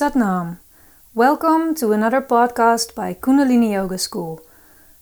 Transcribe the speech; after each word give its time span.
Satnam. 0.00 0.56
Welcome 1.12 1.74
to 1.74 1.92
another 1.92 2.22
podcast 2.22 2.94
by 2.94 3.12
Kundalini 3.12 3.72
Yoga 3.72 3.98
School. 3.98 4.40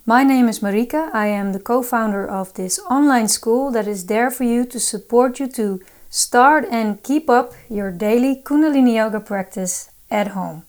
My 0.05 0.25
name 0.25 0.49
is 0.49 0.59
Marika. 0.59 1.15
I 1.15 1.29
am 1.29 1.53
the 1.53 1.61
co 1.61 1.85
founder 1.85 2.27
of 2.29 2.53
this 2.55 2.81
online 2.91 3.29
school 3.29 3.71
that 3.71 3.87
is 3.87 4.07
there 4.07 4.29
for 4.29 4.43
you 4.43 4.65
to 4.65 4.81
support 4.81 5.39
you 5.39 5.47
to 5.51 5.81
start 6.11 6.67
and 6.69 7.01
keep 7.05 7.31
up 7.31 7.53
your 7.71 7.93
daily 7.93 8.43
Kundalini 8.43 8.97
Yoga 8.97 9.21
practice 9.21 9.93
at 10.11 10.35
home. 10.39 10.65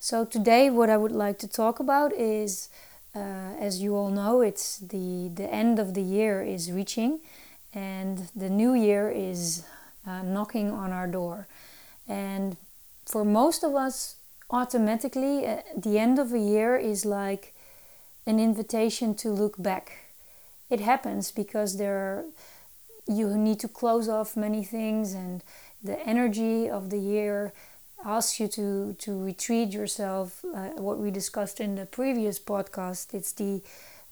So, 0.00 0.24
today, 0.24 0.70
what 0.70 0.88
I 0.88 0.96
would 0.96 1.12
like 1.12 1.38
to 1.40 1.46
talk 1.46 1.78
about 1.78 2.14
is 2.14 2.70
uh, 3.14 3.52
as 3.60 3.82
you 3.82 3.94
all 3.94 4.08
know, 4.08 4.40
it's 4.40 4.78
the, 4.78 5.28
the 5.28 5.52
end 5.52 5.78
of 5.78 5.92
the 5.92 6.00
year 6.00 6.40
is 6.42 6.72
reaching 6.72 7.20
and 7.74 8.30
the 8.34 8.48
new 8.48 8.72
year 8.72 9.10
is 9.10 9.64
uh, 10.06 10.22
knocking 10.22 10.70
on 10.70 10.92
our 10.92 11.06
door. 11.06 11.46
And 12.08 12.56
for 13.06 13.24
most 13.24 13.62
of 13.64 13.74
us, 13.74 14.16
automatically, 14.50 15.46
uh, 15.46 15.62
the 15.76 15.98
end 15.98 16.18
of 16.18 16.32
a 16.32 16.38
year 16.38 16.76
is 16.76 17.04
like 17.04 17.54
an 18.26 18.38
invitation 18.38 19.14
to 19.14 19.30
look 19.30 19.60
back. 19.60 20.14
It 20.70 20.80
happens 20.80 21.32
because 21.32 21.76
there 21.78 21.96
are, 21.96 22.24
you 23.06 23.36
need 23.36 23.60
to 23.60 23.68
close 23.68 24.08
off 24.08 24.36
many 24.36 24.64
things, 24.64 25.14
and 25.14 25.42
the 25.82 25.98
energy 26.06 26.70
of 26.70 26.90
the 26.90 26.98
year 26.98 27.52
asks 28.04 28.40
you 28.40 28.48
to 28.48 28.94
to 28.94 29.22
retreat 29.22 29.72
yourself. 29.72 30.44
Uh, 30.44 30.70
what 30.80 30.98
we 30.98 31.10
discussed 31.10 31.60
in 31.60 31.74
the 31.74 31.86
previous 31.86 32.38
podcast, 32.38 33.14
it's 33.14 33.32
the 33.32 33.60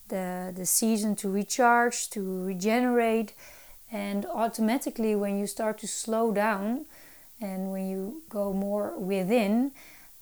the 0.08 0.52
the 0.54 0.66
season 0.66 1.14
to 1.16 1.30
recharge, 1.30 2.10
to 2.10 2.44
regenerate 2.44 3.32
and 3.92 4.26
automatically, 4.26 5.16
when 5.16 5.38
you 5.38 5.46
start 5.46 5.78
to 5.78 5.88
slow 5.88 6.32
down 6.32 6.86
and 7.40 7.72
when 7.72 7.88
you 7.88 8.22
go 8.28 8.52
more 8.52 8.96
within, 8.98 9.72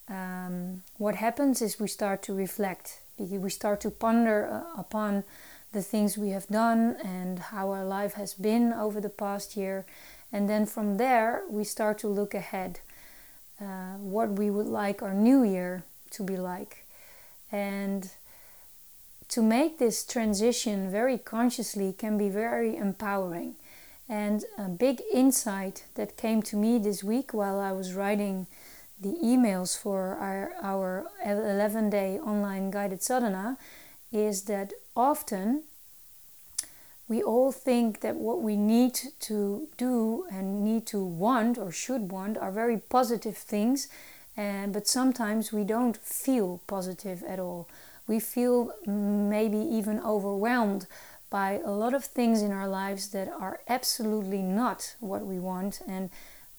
um, 0.09 0.83
what 0.97 1.17
happens 1.17 1.61
is 1.61 1.79
we 1.79 1.89
start 1.89 2.23
to 2.23 2.35
reflect. 2.35 3.01
We 3.19 3.51
start 3.51 3.81
to 3.83 3.91
ponder 3.91 4.47
uh, 4.47 4.81
upon 4.81 5.25
the 5.73 5.83
things 5.83 6.17
we 6.17 6.31
have 6.31 6.47
done 6.47 6.97
and 7.05 7.39
how 7.39 7.71
our 7.71 7.85
life 7.85 8.15
has 8.15 8.33
been 8.33 8.73
over 8.73 9.01
the 9.01 9.11
past 9.11 9.57
year. 9.57 9.85
And 10.33 10.49
then 10.49 10.65
from 10.65 10.97
there, 10.97 11.43
we 11.51 11.65
start 11.65 11.99
to 11.99 12.09
look 12.09 12.33
ahead 12.33 12.81
uh, 13.61 13.97
what 13.97 14.31
we 14.31 14.51
would 14.51 14.67
like 14.67 15.03
our 15.03 15.15
new 15.15 15.43
year 15.43 15.83
to 16.13 16.23
be 16.23 16.37
like. 16.37 16.85
And 17.53 18.11
to 19.29 19.43
make 19.43 19.79
this 19.79 20.05
transition 20.05 20.91
very 20.91 21.19
consciously 21.19 21.93
can 21.93 22.17
be 22.17 22.31
very 22.31 22.77
empowering. 22.77 23.57
And 24.09 24.45
a 24.57 24.69
big 24.69 25.03
insight 25.13 25.85
that 25.95 26.17
came 26.17 26.41
to 26.43 26.57
me 26.57 26.79
this 26.79 27.05
week 27.05 27.35
while 27.35 27.61
I 27.61 27.73
was 27.73 27.93
writing 27.93 28.47
the 29.01 29.17
emails 29.23 29.79
for 29.79 30.17
our, 30.17 30.55
our 30.63 31.07
11 31.25 31.91
day 31.91 32.19
online 32.19 32.71
guided 32.71 33.03
sadhana 33.03 33.59
is 34.11 34.43
that 34.45 34.73
often 34.97 35.63
we 37.09 37.23
all 37.23 37.53
think 37.53 38.01
that 38.01 38.17
what 38.17 38.43
we 38.43 38.57
need 38.57 38.99
to 39.21 39.69
do 39.77 40.27
and 40.31 40.63
need 40.63 40.87
to 40.89 41.03
want 41.03 41.57
or 41.57 41.71
should 41.71 42.11
want 42.11 42.37
are 42.37 42.53
very 42.53 42.77
positive 42.77 43.37
things, 43.37 43.89
and, 44.37 44.73
but 44.73 44.87
sometimes 44.87 45.53
we 45.53 45.65
don't 45.65 45.97
feel 45.97 46.61
positive 46.67 47.23
at 47.23 47.39
all. 47.39 47.67
We 48.07 48.21
feel 48.21 48.73
mm, 48.87 49.29
maybe 49.29 49.59
even 49.59 50.01
overwhelmed 50.01 50.87
by 51.31 51.61
a 51.65 51.71
lot 51.71 51.95
of 51.95 52.05
things 52.05 52.43
in 52.43 52.53
our 52.53 52.69
lives 52.69 53.09
that 53.09 53.29
are 53.29 53.61
absolutely 53.69 54.43
not 54.43 54.97
what 55.01 55.27
we 55.27 55.39
want, 55.39 55.81
and 55.87 56.11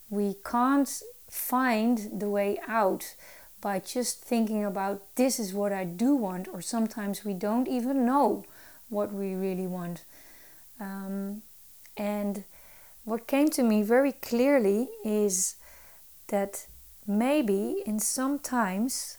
we 0.10 0.36
can't 0.44 1.02
find 1.30 2.20
the 2.20 2.30
way 2.30 2.60
out 2.68 3.16
by 3.62 3.80
just 3.80 4.22
thinking 4.22 4.64
about 4.64 5.16
this 5.16 5.40
is 5.40 5.54
what 5.54 5.74
I 5.74 5.84
do 5.84 6.16
want, 6.16 6.48
or 6.48 6.62
sometimes 6.62 7.26
we 7.26 7.34
don't 7.34 7.68
even 7.68 8.06
know 8.06 8.46
what 8.90 9.12
we 9.12 9.34
really 9.34 9.68
want. 9.68 10.04
Um, 10.80 11.42
and 11.98 12.44
what 13.04 13.28
came 13.28 13.50
to 13.50 13.64
me 13.64 13.84
very 13.84 14.14
clearly 14.14 14.90
is 15.04 15.56
that 16.28 16.68
maybe 17.06 17.84
in 17.86 18.00
some 18.00 18.40
times 18.40 19.18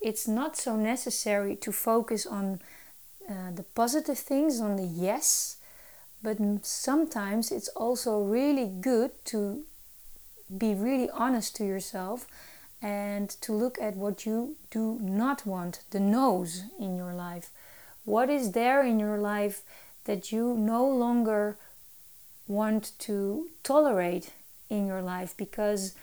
it's 0.00 0.28
not 0.28 0.56
so 0.56 0.76
necessary 0.76 1.56
to 1.56 1.72
focus 1.72 2.24
on 2.24 2.60
uh, 3.28 3.50
the 3.54 3.64
positive 3.74 4.18
things, 4.18 4.60
on 4.60 4.76
the 4.76 4.84
yes, 4.84 5.56
but 6.22 6.38
sometimes 6.64 7.50
it's 7.50 7.68
also 7.68 8.22
really 8.22 8.66
good 8.66 9.10
to 9.26 9.64
be 10.56 10.74
really 10.74 11.10
honest 11.10 11.56
to 11.56 11.64
yourself 11.64 12.26
and 12.82 13.30
to 13.40 13.52
look 13.52 13.78
at 13.80 13.96
what 13.96 14.26
you 14.26 14.56
do 14.70 14.98
not 15.00 15.46
want, 15.46 15.80
the 15.90 16.00
no's 16.00 16.62
in 16.78 16.96
your 16.96 17.12
life. 17.12 17.50
What 18.04 18.30
is 18.30 18.52
there 18.52 18.84
in 18.84 19.00
your 19.00 19.18
life 19.18 19.62
that 20.04 20.30
you 20.30 20.54
no 20.54 20.86
longer 20.86 21.58
want 22.46 22.92
to 23.00 23.48
tolerate 23.64 24.32
in 24.70 24.86
your 24.86 25.02
life 25.02 25.34
because 25.36 25.94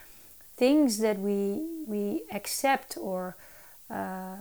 things 0.55 0.99
that 0.99 1.19
we 1.19 1.61
we 1.87 2.23
accept 2.31 2.97
or 2.97 3.35
uh, 3.89 4.37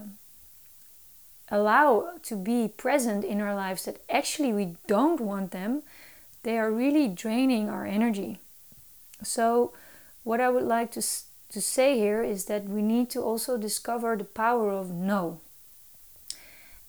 allow 1.52 2.08
to 2.22 2.34
be 2.34 2.66
present 2.66 3.22
in 3.22 3.40
our 3.40 3.54
lives 3.54 3.84
that 3.84 4.00
actually 4.08 4.52
we 4.54 4.74
don't 4.86 5.20
want 5.20 5.50
them, 5.50 5.82
they 6.42 6.58
are 6.58 6.70
really 6.70 7.06
draining 7.06 7.68
our 7.68 7.84
energy. 7.84 8.38
So, 9.22 9.72
what 10.24 10.40
I 10.40 10.48
would 10.48 10.64
like 10.64 10.90
to, 10.92 11.02
to 11.02 11.60
say 11.60 11.98
here 11.98 12.22
is 12.22 12.46
that 12.46 12.64
we 12.64 12.80
need 12.80 13.10
to 13.10 13.20
also 13.20 13.58
discover 13.58 14.16
the 14.16 14.24
power 14.24 14.72
of 14.72 14.90
no. 14.90 15.40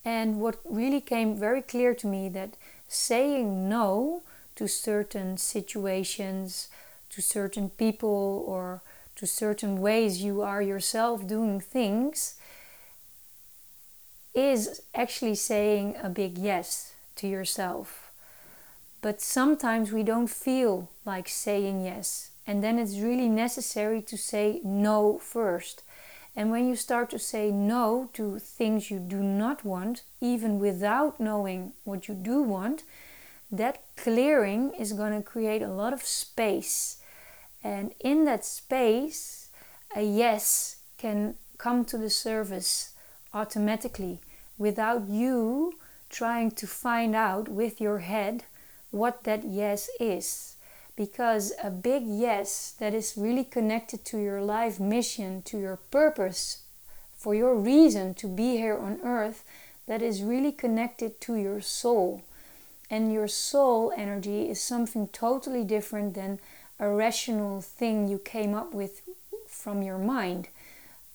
And 0.05 0.39
what 0.39 0.59
really 0.63 1.01
came 1.01 1.35
very 1.35 1.61
clear 1.61 1.93
to 1.95 2.07
me 2.07 2.29
that 2.29 2.55
saying 2.87 3.67
no 3.67 4.23
to 4.55 4.67
certain 4.67 5.37
situations, 5.37 6.69
to 7.09 7.21
certain 7.21 7.69
people, 7.69 8.45
or 8.47 8.81
to 9.17 9.27
certain 9.27 9.81
ways 9.81 10.23
you 10.23 10.41
are 10.41 10.61
yourself 10.61 11.27
doing 11.27 11.59
things 11.59 12.35
is 14.33 14.81
actually 14.95 15.35
saying 15.35 15.95
a 16.01 16.09
big 16.09 16.37
yes 16.37 16.93
to 17.15 17.27
yourself. 17.27 18.11
But 19.01 19.21
sometimes 19.21 19.91
we 19.91 20.03
don't 20.03 20.29
feel 20.29 20.89
like 21.05 21.27
saying 21.27 21.85
yes, 21.85 22.31
and 22.47 22.63
then 22.63 22.79
it's 22.79 22.97
really 22.97 23.29
necessary 23.29 24.01
to 24.03 24.17
say 24.17 24.61
no 24.63 25.19
first. 25.19 25.83
And 26.35 26.49
when 26.49 26.67
you 26.67 26.75
start 26.75 27.09
to 27.11 27.19
say 27.19 27.51
no 27.51 28.09
to 28.13 28.39
things 28.39 28.89
you 28.89 28.99
do 28.99 29.17
not 29.17 29.63
want, 29.63 30.03
even 30.19 30.59
without 30.59 31.19
knowing 31.19 31.73
what 31.83 32.07
you 32.07 32.15
do 32.15 32.41
want, 32.41 32.83
that 33.51 33.83
clearing 33.95 34.73
is 34.79 34.93
going 34.93 35.13
to 35.13 35.21
create 35.21 35.61
a 35.61 35.67
lot 35.67 35.93
of 35.93 36.01
space. 36.01 36.97
And 37.63 37.93
in 37.99 38.25
that 38.25 38.43
space, 38.43 39.49
a 39.95 40.01
yes 40.01 40.77
can 40.97 41.35
come 41.59 41.85
to 41.85 41.97
the 41.97 42.09
surface 42.09 42.92
automatically 43.33 44.19
without 44.57 45.07
you 45.07 45.73
trying 46.09 46.51
to 46.51 46.67
find 46.67 47.15
out 47.15 47.49
with 47.49 47.81
your 47.81 47.99
head 47.99 48.43
what 48.91 49.23
that 49.23 49.43
yes 49.43 49.89
is. 49.99 50.55
Because 50.95 51.53
a 51.63 51.71
big 51.71 52.03
yes 52.05 52.75
that 52.79 52.93
is 52.93 53.17
really 53.17 53.43
connected 53.43 54.05
to 54.05 54.19
your 54.19 54.41
life 54.41 54.79
mission, 54.79 55.41
to 55.43 55.57
your 55.57 55.77
purpose, 55.89 56.63
for 57.17 57.33
your 57.33 57.55
reason 57.55 58.13
to 58.15 58.27
be 58.27 58.57
here 58.57 58.77
on 58.77 58.99
earth, 59.03 59.43
that 59.87 60.01
is 60.01 60.21
really 60.21 60.51
connected 60.51 61.19
to 61.21 61.35
your 61.35 61.61
soul. 61.61 62.21
And 62.91 63.11
your 63.11 63.27
soul 63.27 63.91
energy 63.97 64.49
is 64.49 64.61
something 64.61 65.07
totally 65.07 65.63
different 65.63 66.13
than 66.13 66.39
a 66.79 66.89
rational 66.89 67.61
thing 67.61 68.07
you 68.07 68.19
came 68.19 68.53
up 68.53 68.73
with 68.73 69.01
from 69.47 69.81
your 69.81 69.97
mind 69.97 70.49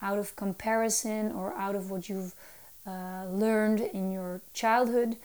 out 0.01 0.19
of 0.19 0.37
comparison 0.37 1.33
or 1.33 1.53
out 1.55 1.75
of 1.75 1.91
what 1.91 2.09
you've 2.09 2.35
uh, 2.87 3.25
learned 3.31 3.81
in 3.81 4.13
your 4.13 4.41
childhood. 4.55 5.17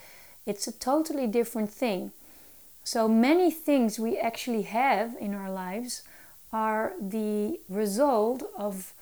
It's 0.45 0.67
a 0.67 0.71
totally 0.71 1.27
different 1.27 1.71
thing. 1.71 2.11
So 2.83 3.07
many 3.07 3.49
things 3.49 3.97
we 3.97 4.17
actually 4.17 4.63
have 4.63 5.15
in 5.19 5.33
our 5.33 5.49
lives 5.49 6.03
are 6.51 6.93
the 6.99 7.59
result 7.69 8.43
of 8.57 8.93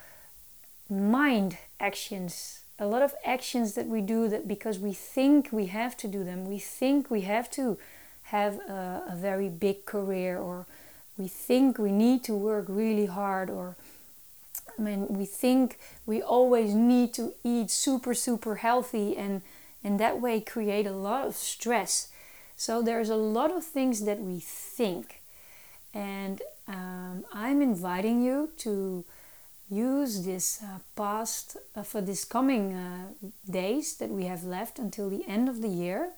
mind 0.90 1.58
actions. 1.80 2.62
A 2.78 2.86
lot 2.86 3.02
of 3.02 3.14
actions 3.26 3.74
that 3.74 3.88
we 3.88 4.02
do 4.02 4.28
that 4.28 4.48
because 4.48 4.78
we 4.78 4.94
think 4.94 5.52
we 5.52 5.68
have 5.68 5.98
to 5.98 6.08
do 6.08 6.24
them. 6.24 6.48
We 6.48 6.60
think 6.60 7.10
we 7.10 7.22
have 7.22 7.50
to 7.52 7.78
have 8.24 8.60
a, 8.60 9.04
a 9.10 9.16
very 9.16 9.50
big 9.50 9.86
career 9.86 10.38
or 10.38 10.66
we 11.18 11.28
think 11.28 11.78
we 11.78 11.92
need 11.92 12.24
to 12.26 12.34
work 12.34 12.66
really 12.68 13.08
hard 13.08 13.50
or 13.50 13.76
I 14.78 14.82
mean, 14.82 15.08
we 15.10 15.26
think 15.26 15.80
we 16.06 16.22
always 16.22 16.74
need 16.74 17.14
to 17.16 17.34
eat 17.44 17.70
super, 17.70 18.14
super 18.14 18.56
healthy 18.56 19.18
and, 19.18 19.42
and 19.84 20.00
that 20.00 20.22
way 20.22 20.42
create 20.42 20.88
a 20.88 20.92
lot 20.92 21.28
of 21.28 21.36
stress. 21.36 22.10
So 22.56 22.82
there's 22.82 23.10
a 23.10 23.16
lot 23.16 23.52
of 23.52 23.64
things 23.64 24.06
that 24.06 24.20
we 24.20 24.40
think. 24.40 25.22
And 25.94 26.42
um, 26.68 27.26
I'm 27.34 27.62
inviting 27.62 28.22
you 28.22 28.50
to 28.60 29.04
use 29.70 30.26
this 30.26 30.62
uh, 30.62 30.80
past 30.96 31.58
uh, 31.76 31.84
for 31.84 32.02
this 32.02 32.26
coming 32.26 32.74
uh, 32.74 33.08
days 33.50 33.96
that 33.96 34.10
we 34.10 34.26
have 34.26 34.44
left 34.44 34.80
until 34.80 35.10
the 35.10 35.26
end 35.28 35.48
of 35.48 35.62
the 35.62 35.70
year 35.70 36.12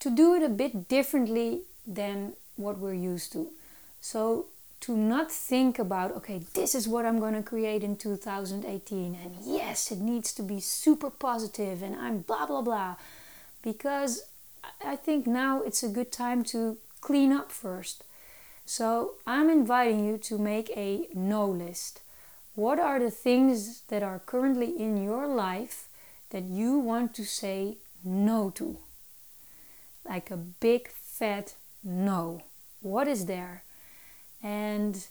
to 0.00 0.10
do 0.10 0.34
it 0.34 0.42
a 0.42 0.48
bit 0.48 0.88
differently 0.88 1.60
than 1.86 2.32
what 2.56 2.78
we're 2.78 2.94
used 2.94 3.32
to. 3.32 3.50
So 4.00 4.46
to 4.80 4.96
not 4.96 5.32
think 5.32 5.78
about 5.78 6.12
okay 6.12 6.40
this 6.54 6.74
is 6.74 6.86
what 6.86 7.06
i'm 7.06 7.18
going 7.18 7.34
to 7.34 7.42
create 7.42 7.82
in 7.82 7.96
2018 7.96 9.18
and 9.22 9.34
yes 9.44 9.90
it 9.90 9.98
needs 9.98 10.32
to 10.32 10.42
be 10.42 10.60
super 10.60 11.10
positive 11.10 11.82
and 11.82 11.96
i'm 11.96 12.18
blah 12.18 12.46
blah 12.46 12.62
blah. 12.62 12.96
Because 13.62 14.24
i 14.84 14.96
think 14.96 15.26
now 15.26 15.62
it's 15.62 15.82
a 15.82 15.88
good 15.88 16.12
time 16.12 16.44
to 16.44 16.78
clean 17.00 17.32
up 17.32 17.50
first. 17.52 18.04
So 18.64 19.14
i'm 19.26 19.48
inviting 19.50 20.04
you 20.04 20.18
to 20.18 20.38
make 20.38 20.70
a 20.70 21.08
no 21.14 21.46
list. 21.46 22.00
What 22.54 22.78
are 22.78 22.98
the 22.98 23.10
things 23.10 23.82
that 23.88 24.02
are 24.02 24.18
currently 24.18 24.70
in 24.78 25.02
your 25.02 25.26
life 25.26 25.88
that 26.30 26.44
you 26.44 26.78
want 26.78 27.14
to 27.14 27.24
say 27.24 27.76
no 28.02 28.50
to? 28.50 28.78
Like 30.08 30.30
a 30.30 30.36
big 30.36 30.88
fat 30.88 31.54
no. 31.84 32.42
What 32.80 33.08
is 33.08 33.26
there 33.26 33.62
and 34.42 35.06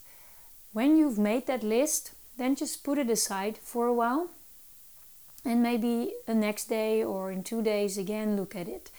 when 0.73 0.97
you've 0.97 1.17
made 1.17 1.47
that 1.47 1.63
list, 1.63 2.11
then 2.37 2.55
just 2.55 2.83
put 2.83 2.97
it 2.97 3.09
aside 3.09 3.57
for 3.57 3.87
a 3.87 3.93
while. 3.93 4.29
And 5.43 5.61
maybe 5.61 6.13
the 6.25 6.35
next 6.35 6.65
day 6.65 7.03
or 7.03 7.31
in 7.31 7.43
two 7.43 7.61
days 7.61 7.97
again 7.97 8.35
look 8.35 8.55
at 8.55 8.67
it. 8.67 8.89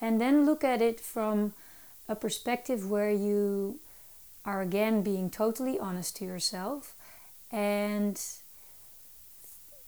And 0.00 0.20
then 0.20 0.44
look 0.44 0.62
at 0.62 0.82
it 0.82 1.00
from 1.00 1.54
a 2.08 2.14
perspective 2.14 2.88
where 2.88 3.10
you 3.10 3.80
are 4.44 4.60
again 4.62 5.02
being 5.02 5.30
totally 5.30 5.78
honest 5.78 6.16
to 6.16 6.24
yourself 6.24 6.94
and 7.50 8.20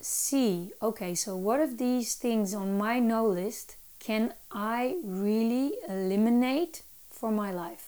see 0.00 0.73
okay, 0.81 1.14
so 1.14 1.37
what 1.37 1.61
of 1.61 1.79
these 1.79 2.14
things 2.14 2.55
on 2.55 2.76
my 2.79 2.99
no 2.99 3.26
list 3.26 3.76
can 3.99 4.32
I 4.50 4.96
really 5.02 5.73
eliminate 5.88 6.82
for 7.11 7.31
my 7.31 7.50
life? 7.50 7.88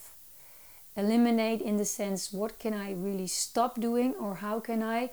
Eliminate 0.95 1.61
in 1.61 1.77
the 1.77 1.85
sense 1.85 2.33
what 2.33 2.59
can 2.59 2.73
I 2.73 2.91
really 2.93 3.27
stop 3.27 3.79
doing 3.79 4.13
or 4.15 4.35
how 4.35 4.59
can 4.59 4.83
I 4.83 5.11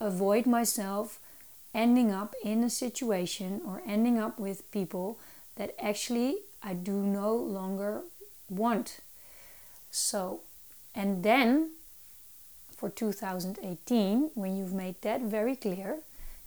avoid 0.00 0.46
myself 0.46 1.20
ending 1.74 2.12
up 2.12 2.34
in 2.44 2.62
a 2.62 2.70
situation 2.70 3.60
or 3.66 3.82
ending 3.86 4.18
up 4.18 4.38
with 4.38 4.70
people 4.70 5.18
that 5.56 5.74
actually 5.80 6.36
I 6.62 6.74
do 6.74 6.92
no 6.92 7.34
longer 7.34 8.02
want. 8.48 9.00
So, 9.90 10.40
and 10.94 11.22
then 11.22 11.70
for 12.74 12.88
2018, 12.88 14.30
when 14.34 14.56
you've 14.56 14.72
made 14.72 15.00
that 15.02 15.22
very 15.22 15.56
clear, 15.56 15.98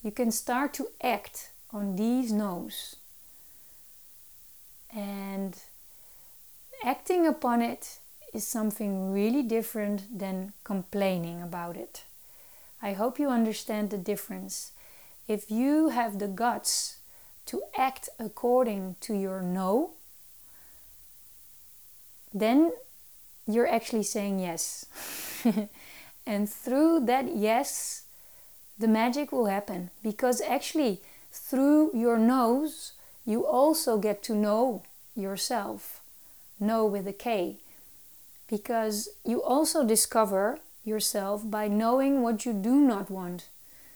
you 0.03 0.11
can 0.11 0.31
start 0.31 0.73
to 0.75 0.87
act 1.01 1.51
on 1.71 1.95
these 1.95 2.31
no's. 2.31 2.95
And 4.95 5.57
acting 6.83 7.27
upon 7.27 7.61
it 7.61 7.99
is 8.33 8.47
something 8.47 9.11
really 9.11 9.43
different 9.43 10.19
than 10.19 10.53
complaining 10.63 11.41
about 11.41 11.77
it. 11.77 12.03
I 12.81 12.93
hope 12.93 13.19
you 13.19 13.29
understand 13.29 13.89
the 13.89 13.97
difference. 13.97 14.71
If 15.27 15.49
you 15.49 15.89
have 15.89 16.19
the 16.19 16.27
guts 16.27 16.97
to 17.47 17.63
act 17.77 18.09
according 18.19 18.97
to 19.01 19.13
your 19.13 19.41
no, 19.41 19.91
then 22.33 22.71
you're 23.47 23.67
actually 23.67 24.03
saying 24.03 24.39
yes. 24.39 24.85
and 26.25 26.49
through 26.49 27.05
that 27.05 27.35
yes, 27.35 28.03
the 28.77 28.87
magic 28.87 29.31
will 29.31 29.47
happen 29.47 29.89
because 30.03 30.41
actually, 30.41 31.01
through 31.31 31.91
your 31.95 32.17
no's, 32.17 32.93
you 33.25 33.45
also 33.45 33.97
get 33.97 34.21
to 34.23 34.35
know 34.35 34.83
yourself. 35.15 36.01
Know 36.59 36.85
with 36.85 37.07
a 37.07 37.13
K 37.13 37.59
because 38.47 39.09
you 39.25 39.43
also 39.43 39.85
discover 39.85 40.59
yourself 40.85 41.49
by 41.49 41.67
knowing 41.67 42.21
what 42.21 42.45
you 42.45 42.53
do 42.53 42.75
not 42.75 43.11
want. 43.11 43.49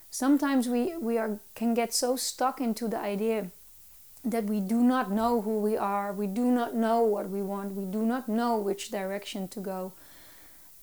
Sometimes 0.09 0.68
we, 0.68 0.95
we 0.98 1.18
are, 1.18 1.39
can 1.56 1.74
get 1.74 1.94
so 1.94 2.18
stuck 2.18 2.59
into 2.59 2.88
the 2.88 3.00
idea 3.00 3.50
that 4.25 4.44
we 4.44 4.59
do 4.59 4.83
not 4.83 5.09
know 5.09 5.42
who 5.42 5.59
we 5.59 5.77
are, 5.77 6.13
we 6.13 6.27
do 6.27 6.45
not 6.45 6.75
know 6.75 7.01
what 7.01 7.30
we 7.30 7.42
want, 7.42 7.74
we 7.74 7.86
do 7.86 8.03
not 8.03 8.27
know 8.27 8.57
which 8.57 8.92
direction 8.92 9.48
to 9.48 9.59
go. 9.59 9.94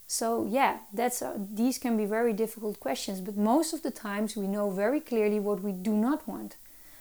So 0.07 0.47
yeah, 0.49 0.79
that's 0.93 1.21
uh, 1.21 1.37
these 1.37 1.79
can 1.79 1.97
be 1.97 2.07
very 2.07 2.33
difficult 2.33 2.81
questions, 2.81 3.21
but 3.21 3.37
most 3.37 3.75
of 3.75 3.83
the 3.83 3.91
times 3.91 4.35
we 4.35 4.47
know 4.47 4.71
very 4.71 5.01
clearly 5.01 5.39
what 5.39 5.63
we 5.63 5.73
do 5.73 5.93
not 5.93 6.27
want. 6.27 6.57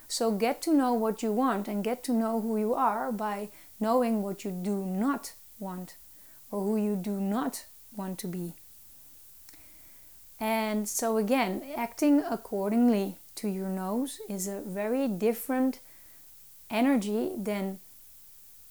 So 0.09 0.31
get 0.31 0.61
to 0.63 0.73
know 0.73 0.93
what 0.93 1.23
you 1.23 1.31
want 1.31 1.67
and 1.67 1.83
get 1.83 2.03
to 2.03 2.13
know 2.13 2.41
who 2.41 2.57
you 2.57 2.73
are 2.73 3.11
by 3.11 3.49
knowing 3.79 4.21
what 4.21 4.43
you 4.43 4.51
do 4.51 4.85
not 4.85 5.33
want 5.59 5.95
or 6.51 6.63
who 6.63 6.77
you 6.77 6.95
do 6.95 7.19
not 7.19 7.65
want 7.95 8.17
to 8.19 8.27
be. 8.27 8.53
And 10.39 10.87
so, 10.87 11.17
again, 11.17 11.63
acting 11.75 12.23
accordingly 12.29 13.17
to 13.35 13.47
your 13.47 13.69
no's 13.69 14.19
is 14.29 14.47
a 14.47 14.61
very 14.61 15.07
different 15.07 15.79
energy 16.69 17.31
than 17.37 17.79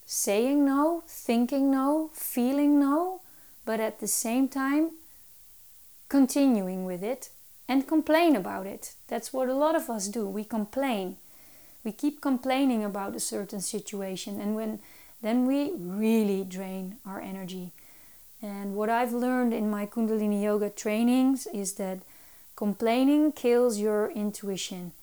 saying 0.05 0.65
no, 0.65 1.03
thinking 1.07 1.69
no, 1.69 2.09
feeling 2.13 2.79
no, 2.79 3.21
but 3.65 3.79
at 3.79 3.99
the 3.99 4.07
same 4.07 4.47
time 4.47 4.91
continuing 6.07 6.85
with 6.85 7.03
it 7.03 7.29
and 7.67 7.87
complain 7.87 8.35
about 8.35 8.65
it. 8.65 8.93
That's 9.07 9.33
what 9.33 9.49
a 9.49 9.53
lot 9.53 9.75
of 9.75 9.89
us 9.89 10.07
do. 10.07 10.25
We 10.27 10.45
complain. 10.45 11.17
We 11.83 11.91
keep 11.91 12.21
complaining 12.21 12.83
about 12.83 13.15
a 13.15 13.19
certain 13.19 13.61
situation, 13.61 14.39
and 14.41 14.55
when 14.55 14.79
then 15.21 15.45
we 15.45 15.71
really 15.75 16.43
drain 16.43 16.97
our 17.05 17.19
energy. 17.19 17.73
And 18.41 18.75
what 18.75 18.89
I've 18.89 19.13
learned 19.13 19.53
in 19.53 19.69
my 19.69 19.85
Kundalini 19.85 20.43
Yoga 20.43 20.69
trainings 20.69 21.47
is 21.47 21.73
that 21.73 21.99
complaining 22.55 23.31
kills 23.31 23.79
your 23.79 24.11
intuition. 24.11 24.93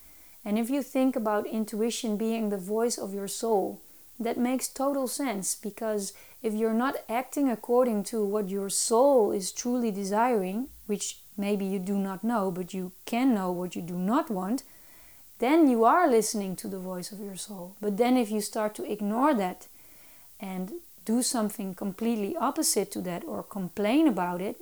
And 0.44 0.58
if 0.58 0.70
you 0.70 0.82
think 0.82 1.16
about 1.16 1.46
intuition 1.46 2.16
being 2.16 2.48
the 2.48 2.58
voice 2.58 2.98
of 2.98 3.14
your 3.14 3.28
soul, 3.28 3.80
that 4.20 4.38
makes 4.38 4.68
total 4.68 5.08
sense 5.08 5.56
because 5.56 6.12
if 6.42 6.52
you're 6.52 6.74
not 6.74 6.96
acting 7.08 7.50
according 7.50 8.04
to 8.04 8.24
what 8.24 8.48
your 8.48 8.68
soul 8.68 9.32
is 9.32 9.50
truly 9.50 9.90
desiring, 9.90 10.68
which 10.86 11.18
maybe 11.36 11.64
you 11.64 11.78
do 11.78 11.96
not 11.96 12.22
know, 12.22 12.50
but 12.50 12.72
you 12.74 12.92
can 13.06 13.34
know 13.34 13.50
what 13.50 13.74
you 13.74 13.82
do 13.82 13.96
not 13.96 14.30
want, 14.30 14.62
then 15.40 15.68
you 15.68 15.84
are 15.84 16.08
listening 16.08 16.54
to 16.56 16.68
the 16.68 16.78
voice 16.78 17.10
of 17.10 17.18
your 17.18 17.34
soul. 17.34 17.76
But 17.80 17.96
then 17.96 18.16
if 18.16 18.30
you 18.30 18.40
start 18.40 18.74
to 18.76 18.90
ignore 18.90 19.34
that 19.34 19.66
and 20.40 20.72
do 21.04 21.22
something 21.22 21.74
completely 21.74 22.36
opposite 22.36 22.90
to 22.92 23.00
that 23.02 23.24
or 23.24 23.42
complain 23.42 24.08
about 24.08 24.40
it, 24.40 24.56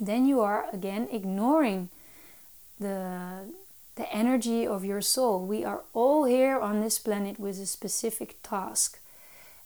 then 0.00 0.26
you 0.26 0.40
are 0.40 0.66
again 0.72 1.08
ignoring 1.10 1.90
the 2.78 3.44
the 3.98 4.10
energy 4.14 4.64
of 4.64 4.84
your 4.84 5.02
soul. 5.02 5.44
We 5.44 5.64
are 5.64 5.82
all 5.92 6.24
here 6.24 6.58
on 6.58 6.80
this 6.80 7.00
planet 7.00 7.38
with 7.38 7.58
a 7.58 7.66
specific 7.66 8.36
task. 8.44 9.00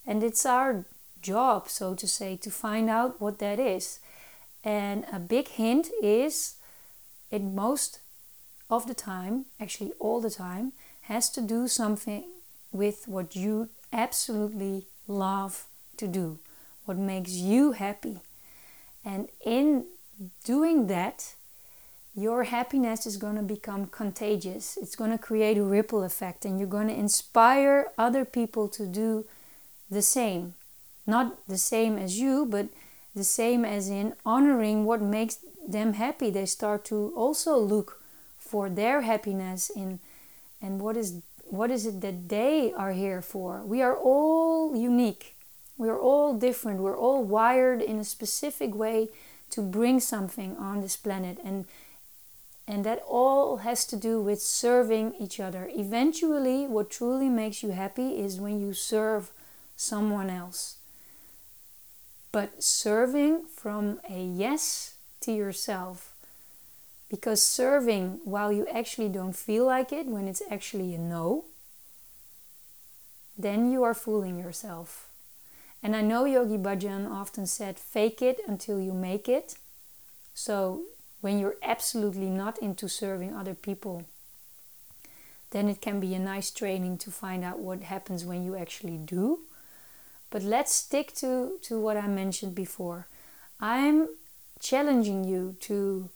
And 0.06 0.22
it's 0.24 0.46
our 0.46 0.86
job, 1.20 1.68
so 1.68 1.94
to 1.94 2.08
say, 2.08 2.36
to 2.38 2.50
find 2.50 2.88
out 2.88 3.20
what 3.20 3.38
that 3.40 3.60
is. 3.60 4.00
And 4.64 5.04
a 5.12 5.18
big 5.18 5.48
hint 5.48 5.90
is 6.02 6.54
it 7.30 7.42
most 7.42 8.00
of 8.70 8.86
the 8.86 8.94
time, 8.94 9.44
actually 9.60 9.92
all 10.00 10.20
the 10.20 10.30
time, 10.30 10.72
has 11.02 11.28
to 11.30 11.42
do 11.42 11.68
something 11.68 12.24
with 12.72 13.06
what 13.06 13.36
you 13.36 13.68
absolutely 13.92 14.86
love 15.06 15.66
to 15.96 16.08
do, 16.08 16.38
what 16.84 16.96
makes 16.96 17.32
you 17.32 17.72
happy. 17.72 18.20
And 19.04 19.28
in 19.44 19.86
doing 20.44 20.86
that, 20.86 21.34
your 22.14 22.44
happiness 22.44 23.06
is 23.06 23.16
going 23.16 23.36
to 23.36 23.42
become 23.42 23.86
contagious. 23.86 24.76
It's 24.80 24.96
going 24.96 25.10
to 25.10 25.18
create 25.18 25.56
a 25.56 25.64
ripple 25.64 26.02
effect, 26.02 26.44
and 26.44 26.58
you're 26.58 26.68
going 26.68 26.88
to 26.88 26.94
inspire 26.94 27.90
other 27.96 28.24
people 28.24 28.68
to 28.68 28.86
do 28.86 29.24
the 29.90 30.02
same. 30.02 30.54
Not 31.06 31.48
the 31.48 31.58
same 31.58 31.96
as 31.98 32.18
you, 32.18 32.46
but 32.46 32.68
the 33.14 33.24
same 33.24 33.64
as 33.64 33.88
in 33.88 34.14
honoring 34.24 34.84
what 34.84 35.00
makes 35.00 35.38
them 35.66 35.94
happy. 35.94 36.30
They 36.30 36.46
start 36.46 36.84
to 36.86 37.12
also 37.16 37.56
look 37.56 38.02
for 38.38 38.68
their 38.68 39.02
happiness 39.02 39.70
in 39.70 40.00
and 40.60 40.80
what 40.80 40.96
is 40.96 41.20
what 41.52 41.70
is 41.70 41.84
it 41.86 42.00
that 42.00 42.28
they 42.28 42.72
are 42.72 42.92
here 42.92 43.22
for? 43.22 43.62
We 43.64 43.82
are 43.82 43.96
all 43.96 44.74
unique. 44.76 45.36
We 45.76 45.88
are 45.88 45.98
all 46.00 46.34
different. 46.38 46.80
We're 46.80 46.98
all 47.06 47.22
wired 47.24 47.80
in 47.82 47.98
a 47.98 48.04
specific 48.04 48.74
way 48.74 49.10
to 49.50 49.60
bring 49.62 50.00
something 50.00 50.56
on 50.56 50.80
this 50.80 50.96
planet 50.96 51.38
and 51.44 51.66
and 52.66 52.84
that 52.86 53.02
all 53.08 53.58
has 53.58 53.84
to 53.86 53.96
do 53.96 54.22
with 54.22 54.40
serving 54.40 55.14
each 55.18 55.40
other. 55.40 55.68
Eventually, 55.74 56.66
what 56.66 56.90
truly 56.90 57.28
makes 57.28 57.62
you 57.62 57.70
happy 57.72 58.10
is 58.24 58.40
when 58.40 58.60
you 58.60 58.72
serve 58.72 59.30
someone 59.76 60.30
else. 60.30 60.78
but 62.32 62.62
serving 62.62 63.44
from 63.54 64.00
a 64.08 64.22
yes 64.24 64.94
to 65.20 65.32
yourself. 65.32 66.11
Because 67.12 67.42
serving 67.42 68.20
while 68.24 68.50
you 68.50 68.66
actually 68.68 69.10
don't 69.10 69.36
feel 69.36 69.66
like 69.66 69.92
it, 69.92 70.06
when 70.06 70.26
it's 70.26 70.40
actually 70.50 70.94
a 70.94 70.98
no, 70.98 71.44
then 73.36 73.70
you 73.70 73.82
are 73.82 73.92
fooling 73.92 74.38
yourself. 74.38 75.10
And 75.82 75.94
I 75.94 76.00
know 76.00 76.24
Yogi 76.24 76.56
Bhajan 76.56 77.10
often 77.10 77.46
said, 77.46 77.78
fake 77.78 78.22
it 78.22 78.40
until 78.48 78.80
you 78.80 78.94
make 78.94 79.28
it. 79.28 79.56
So 80.32 80.84
when 81.20 81.38
you're 81.38 81.56
absolutely 81.62 82.30
not 82.30 82.56
into 82.60 82.88
serving 82.88 83.34
other 83.34 83.54
people, 83.54 84.04
then 85.50 85.68
it 85.68 85.82
can 85.82 86.00
be 86.00 86.14
a 86.14 86.18
nice 86.18 86.50
training 86.50 86.96
to 86.96 87.10
find 87.10 87.44
out 87.44 87.58
what 87.58 87.82
happens 87.82 88.24
when 88.24 88.42
you 88.42 88.56
actually 88.56 88.96
do. 88.96 89.40
But 90.30 90.42
let's 90.42 90.72
stick 90.72 91.12
to, 91.16 91.58
to 91.60 91.78
what 91.78 91.98
I 91.98 92.06
mentioned 92.06 92.54
before. 92.54 93.06
I'm 93.60 94.08
challenging 94.60 95.24
you 95.24 95.56
to, 95.60 96.08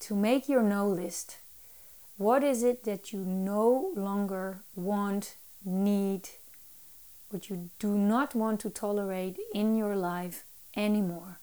to 0.00 0.14
make 0.14 0.48
your 0.48 0.62
no 0.62 0.88
list. 0.88 1.38
What 2.18 2.42
is 2.42 2.62
it 2.62 2.84
that 2.84 3.12
you 3.12 3.20
no 3.20 3.92
longer 3.94 4.60
want, 4.74 5.36
need, 5.64 6.30
what 7.30 7.50
you 7.50 7.70
do 7.78 7.96
not 7.96 8.34
want 8.34 8.60
to 8.60 8.70
tolerate 8.70 9.38
in 9.54 9.76
your 9.76 9.96
life 9.96 10.44
anymore? 10.76 11.40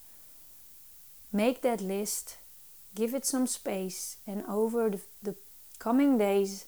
Make 1.32 1.62
that 1.62 1.80
list, 1.80 2.38
give 2.94 3.14
it 3.14 3.24
some 3.26 3.46
space, 3.46 4.16
and 4.26 4.44
over 4.46 4.90
the, 4.90 5.00
the 5.22 5.36
coming 5.78 6.18
days, 6.18 6.66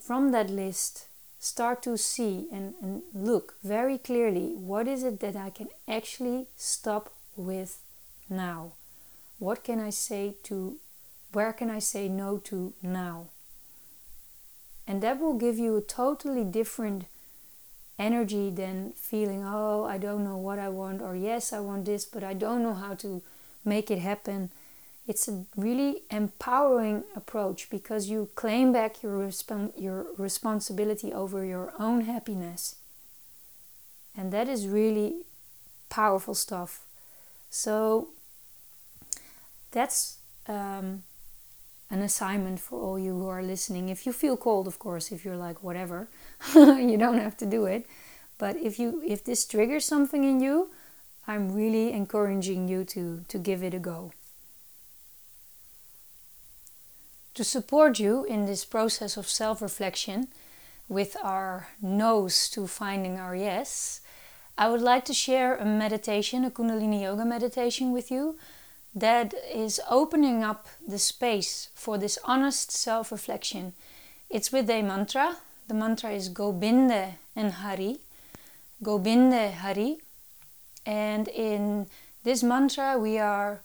from 0.00 0.30
that 0.32 0.48
list, 0.50 1.08
start 1.38 1.82
to 1.82 1.96
see 1.96 2.46
and, 2.52 2.74
and 2.80 3.02
look 3.12 3.54
very 3.62 3.98
clearly 3.98 4.52
what 4.54 4.86
is 4.88 5.02
it 5.02 5.20
that 5.20 5.36
I 5.36 5.50
can 5.50 5.68
actually 5.88 6.46
stop 6.56 7.12
with 7.36 7.82
now? 8.28 8.72
What 9.38 9.64
can 9.64 9.80
I 9.80 9.90
say 9.90 10.34
to, 10.44 10.76
where 11.32 11.52
can 11.52 11.70
I 11.70 11.78
say 11.78 12.08
no 12.08 12.38
to 12.38 12.72
now? 12.82 13.28
And 14.86 15.02
that 15.02 15.20
will 15.20 15.34
give 15.34 15.58
you 15.58 15.76
a 15.76 15.82
totally 15.82 16.44
different 16.44 17.04
energy 17.98 18.50
than 18.50 18.92
feeling, 18.92 19.44
oh, 19.44 19.84
I 19.84 19.98
don't 19.98 20.24
know 20.24 20.36
what 20.36 20.58
I 20.58 20.68
want, 20.68 21.02
or 21.02 21.16
yes, 21.16 21.52
I 21.52 21.60
want 21.60 21.86
this, 21.86 22.04
but 22.04 22.22
I 22.22 22.34
don't 22.34 22.62
know 22.62 22.74
how 22.74 22.94
to 22.96 23.22
make 23.64 23.90
it 23.90 23.98
happen. 23.98 24.50
It's 25.06 25.28
a 25.28 25.44
really 25.56 26.02
empowering 26.10 27.04
approach 27.14 27.70
because 27.70 28.08
you 28.08 28.28
claim 28.34 28.72
back 28.72 29.02
your, 29.02 29.18
resp- 29.18 29.72
your 29.76 30.06
responsibility 30.18 31.12
over 31.12 31.44
your 31.44 31.72
own 31.78 32.02
happiness. 32.02 32.76
And 34.16 34.32
that 34.32 34.48
is 34.48 34.66
really 34.66 35.22
powerful 35.88 36.34
stuff. 36.34 36.84
So 37.50 38.08
that's 39.76 40.16
um, 40.48 41.02
an 41.90 42.00
assignment 42.00 42.58
for 42.58 42.80
all 42.80 42.98
you 42.98 43.12
who 43.12 43.28
are 43.28 43.42
listening. 43.42 43.90
If 43.90 44.06
you 44.06 44.12
feel 44.12 44.36
cold, 44.36 44.66
of 44.66 44.78
course, 44.78 45.12
if 45.12 45.22
you're 45.22 45.36
like 45.36 45.62
whatever, 45.62 46.08
you 46.54 46.96
don't 46.96 47.18
have 47.18 47.36
to 47.36 47.46
do 47.46 47.66
it. 47.66 47.86
But 48.38 48.56
if 48.56 48.78
you 48.78 49.02
if 49.06 49.22
this 49.22 49.46
triggers 49.46 49.84
something 49.84 50.24
in 50.24 50.40
you, 50.40 50.70
I'm 51.28 51.52
really 51.52 51.92
encouraging 51.92 52.68
you 52.68 52.84
to 52.84 53.24
to 53.28 53.38
give 53.38 53.62
it 53.62 53.74
a 53.74 53.78
go. 53.78 54.12
To 57.34 57.44
support 57.44 57.98
you 57.98 58.24
in 58.24 58.46
this 58.46 58.64
process 58.64 59.18
of 59.18 59.28
self-reflection 59.28 60.28
with 60.88 61.16
our 61.22 61.68
no's 61.82 62.48
to 62.50 62.66
finding 62.66 63.18
our 63.18 63.36
yes, 63.36 64.00
I 64.56 64.70
would 64.70 64.80
like 64.80 65.04
to 65.04 65.12
share 65.12 65.56
a 65.56 65.66
meditation, 65.66 66.44
a 66.44 66.50
Kundalini 66.50 67.02
yoga 67.02 67.26
meditation 67.26 67.92
with 67.92 68.10
you 68.10 68.38
that 68.96 69.34
is 69.54 69.78
opening 69.90 70.42
up 70.42 70.66
the 70.88 70.98
space 70.98 71.68
for 71.74 71.98
this 71.98 72.18
honest 72.24 72.72
self 72.72 73.12
reflection. 73.12 73.74
It's 74.30 74.50
with 74.50 74.70
a 74.70 74.80
mantra. 74.80 75.36
The 75.68 75.74
mantra 75.74 76.10
is 76.12 76.30
Gobinde 76.30 77.14
and 77.36 77.52
Hari. 77.52 77.98
Gobinde 78.82 79.52
Hari. 79.52 79.98
And 80.86 81.28
in 81.28 81.88
this 82.24 82.42
mantra, 82.42 82.98
we 82.98 83.18
are 83.18 83.60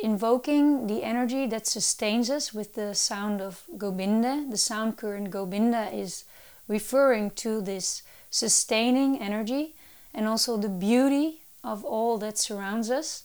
invoking 0.00 0.88
the 0.88 1.04
energy 1.04 1.46
that 1.46 1.66
sustains 1.68 2.28
us 2.28 2.52
with 2.52 2.74
the 2.74 2.92
sound 2.94 3.40
of 3.40 3.62
Gobinde. 3.78 4.50
The 4.50 4.58
sound 4.58 4.96
current 4.96 5.30
Gobinde 5.30 5.94
is 5.94 6.24
referring 6.66 7.30
to 7.30 7.60
this 7.60 8.02
sustaining 8.30 9.20
energy 9.20 9.74
and 10.12 10.26
also 10.26 10.56
the 10.56 10.68
beauty 10.68 11.42
of 11.62 11.84
all 11.84 12.18
that 12.18 12.36
surrounds 12.36 12.90
us. 12.90 13.22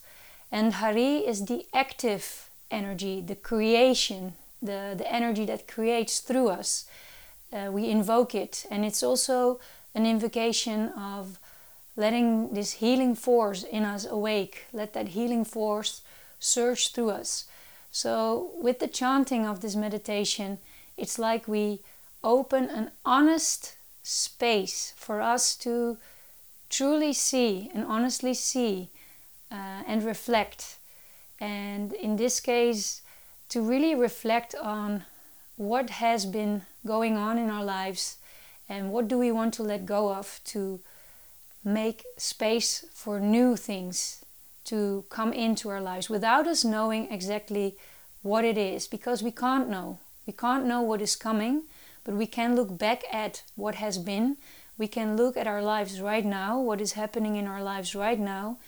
And 0.50 0.74
Hari 0.74 1.26
is 1.26 1.46
the 1.46 1.66
active 1.74 2.48
energy, 2.70 3.20
the 3.20 3.34
creation, 3.34 4.34
the, 4.62 4.94
the 4.96 5.10
energy 5.12 5.44
that 5.46 5.68
creates 5.68 6.20
through 6.20 6.48
us. 6.48 6.86
Uh, 7.52 7.70
we 7.70 7.88
invoke 7.88 8.34
it, 8.34 8.66
and 8.70 8.84
it's 8.84 9.02
also 9.02 9.60
an 9.94 10.06
invocation 10.06 10.88
of 10.90 11.38
letting 11.96 12.54
this 12.54 12.74
healing 12.74 13.14
force 13.14 13.62
in 13.62 13.84
us 13.84 14.06
awake. 14.06 14.64
Let 14.72 14.92
that 14.92 15.08
healing 15.08 15.44
force 15.44 16.02
surge 16.38 16.92
through 16.92 17.10
us. 17.10 17.46
So, 17.90 18.50
with 18.60 18.78
the 18.78 18.86
chanting 18.88 19.46
of 19.46 19.60
this 19.60 19.74
meditation, 19.74 20.58
it's 20.96 21.18
like 21.18 21.48
we 21.48 21.80
open 22.22 22.64
an 22.64 22.90
honest 23.04 23.76
space 24.02 24.92
for 24.96 25.20
us 25.20 25.56
to 25.56 25.96
truly 26.68 27.12
see 27.12 27.70
and 27.74 27.84
honestly 27.84 28.34
see 28.34 28.90
uh, 29.50 29.82
and 29.86 30.02
reflect. 30.04 30.78
And 31.40 31.92
in 31.92 32.16
this 32.16 32.40
case, 32.40 33.02
to 33.48 33.62
really 33.62 33.94
reflect 33.94 34.54
on 34.54 35.04
what 35.56 35.90
has 35.90 36.26
been 36.26 36.62
going 36.86 37.16
on 37.16 37.38
in 37.38 37.50
our 37.50 37.64
lives 37.64 38.18
and 38.68 38.92
what 38.92 39.08
do 39.08 39.18
we 39.18 39.32
want 39.32 39.54
to 39.54 39.62
let 39.62 39.86
go 39.86 40.12
of 40.12 40.40
to 40.44 40.80
make 41.64 42.04
space 42.16 42.84
for 42.94 43.18
new 43.18 43.56
things 43.56 44.24
to 44.64 45.04
come 45.08 45.32
into 45.32 45.68
our 45.70 45.80
lives 45.80 46.10
without 46.10 46.46
us 46.46 46.64
knowing 46.64 47.10
exactly 47.10 47.76
what 48.22 48.44
it 48.44 48.58
is 48.58 48.86
because 48.86 49.22
we 49.22 49.30
can't 49.30 49.68
know. 49.68 49.98
We 50.26 50.32
can't 50.32 50.66
know 50.66 50.82
what 50.82 51.00
is 51.00 51.16
coming, 51.16 51.62
but 52.04 52.14
we 52.14 52.26
can 52.26 52.54
look 52.54 52.76
back 52.76 53.02
at 53.10 53.42
what 53.56 53.76
has 53.76 53.96
been. 53.96 54.36
We 54.76 54.86
can 54.86 55.16
look 55.16 55.36
at 55.36 55.46
our 55.46 55.62
lives 55.62 56.00
right 56.00 56.24
now, 56.24 56.60
what 56.60 56.80
is 56.80 56.92
happening 56.92 57.36
in 57.36 57.46
our 57.46 57.62
lives 57.62 57.94
right 57.94 58.18
now, 58.18 58.58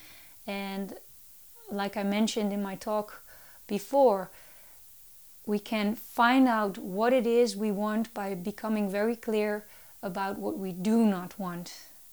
and 0.50 0.94
like 1.70 1.96
I 1.96 2.02
mentioned 2.02 2.52
in 2.52 2.62
my 2.62 2.74
talk 2.74 3.22
before, 3.68 4.30
we 5.46 5.58
can 5.58 5.94
find 5.94 6.48
out 6.48 6.76
what 6.78 7.12
it 7.12 7.26
is 7.26 7.56
we 7.56 7.70
want 7.70 8.12
by 8.12 8.34
becoming 8.34 8.90
very 8.90 9.16
clear 9.16 9.64
about 10.02 10.38
what 10.38 10.58
we 10.58 10.72
do 10.72 11.06
not 11.06 11.38
want. 11.38 11.66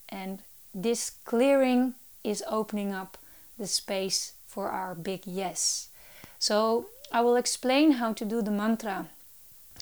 And 0.10 0.44
this 0.74 1.10
clearing 1.10 1.96
is 2.24 2.44
opening 2.48 2.94
up 2.94 3.18
the 3.58 3.68
space 3.68 4.34
for 4.46 4.70
our 4.70 4.94
big 4.94 5.22
yes. 5.26 5.90
So 6.38 6.88
I 7.12 7.22
will 7.22 7.36
explain 7.36 7.94
how 7.94 8.14
to 8.14 8.26
do 8.26 8.42
the 8.44 8.52
mantra 8.52 9.08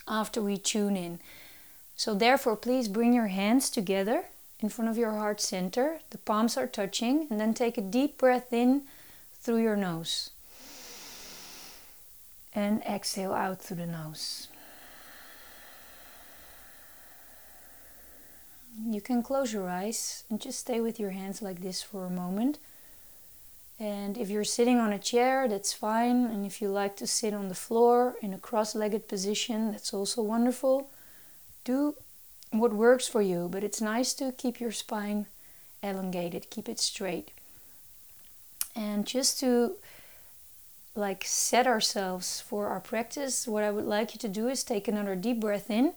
after 0.07 0.41
we 0.41 0.57
tune 0.57 0.95
in. 0.95 1.19
So, 1.97 2.13
therefore, 2.13 2.57
please 2.57 2.89
bring 2.89 3.13
your 3.13 3.27
hands 3.27 3.69
together 3.69 4.25
in 4.59 4.69
front 4.69 4.89
of 4.89 4.97
your 4.97 5.11
heart 5.11 5.41
center. 5.41 5.99
The 6.09 6.17
palms 6.17 6.57
are 6.57 6.67
touching, 6.67 7.27
and 7.29 7.39
then 7.39 7.53
take 7.53 7.77
a 7.77 7.81
deep 7.81 8.17
breath 8.17 8.53
in 8.53 8.83
through 9.33 9.61
your 9.61 9.75
nose. 9.75 10.31
And 12.53 12.81
exhale 12.83 13.33
out 13.33 13.61
through 13.61 13.77
the 13.77 13.85
nose. 13.85 14.47
You 18.83 19.01
can 19.01 19.23
close 19.23 19.53
your 19.53 19.69
eyes 19.69 20.25
and 20.29 20.41
just 20.41 20.59
stay 20.59 20.81
with 20.81 20.99
your 20.99 21.11
hands 21.11 21.41
like 21.41 21.61
this 21.61 21.81
for 21.81 22.05
a 22.05 22.09
moment. 22.09 22.59
And 23.79 24.17
if 24.17 24.29
you're 24.29 24.45
sitting 24.45 24.79
on 24.79 24.93
a 24.93 24.99
chair, 24.99 25.47
that's 25.47 25.73
fine. 25.73 26.25
And 26.25 26.45
if 26.45 26.61
you 26.61 26.69
like 26.69 26.95
to 26.97 27.07
sit 27.07 27.33
on 27.33 27.49
the 27.49 27.55
floor 27.55 28.15
in 28.21 28.33
a 28.33 28.37
cross 28.37 28.73
legged 28.73 29.07
position, 29.07 29.71
that's 29.71 29.93
also 29.93 30.21
wonderful. 30.21 30.89
Do 31.63 31.95
what 32.51 32.73
works 32.73 33.07
for 33.07 33.21
you, 33.21 33.47
but 33.51 33.63
it's 33.63 33.81
nice 33.81 34.13
to 34.15 34.31
keep 34.31 34.59
your 34.59 34.71
spine 34.71 35.27
elongated, 35.83 36.49
keep 36.49 36.67
it 36.69 36.79
straight. 36.79 37.31
And 38.75 39.05
just 39.05 39.39
to 39.41 39.75
like 40.95 41.23
set 41.25 41.67
ourselves 41.67 42.41
for 42.41 42.67
our 42.67 42.79
practice, 42.79 43.47
what 43.47 43.63
I 43.63 43.71
would 43.71 43.85
like 43.85 44.13
you 44.13 44.19
to 44.19 44.29
do 44.29 44.47
is 44.47 44.63
take 44.63 44.87
another 44.87 45.15
deep 45.15 45.39
breath 45.39 45.69
in. 45.69 45.93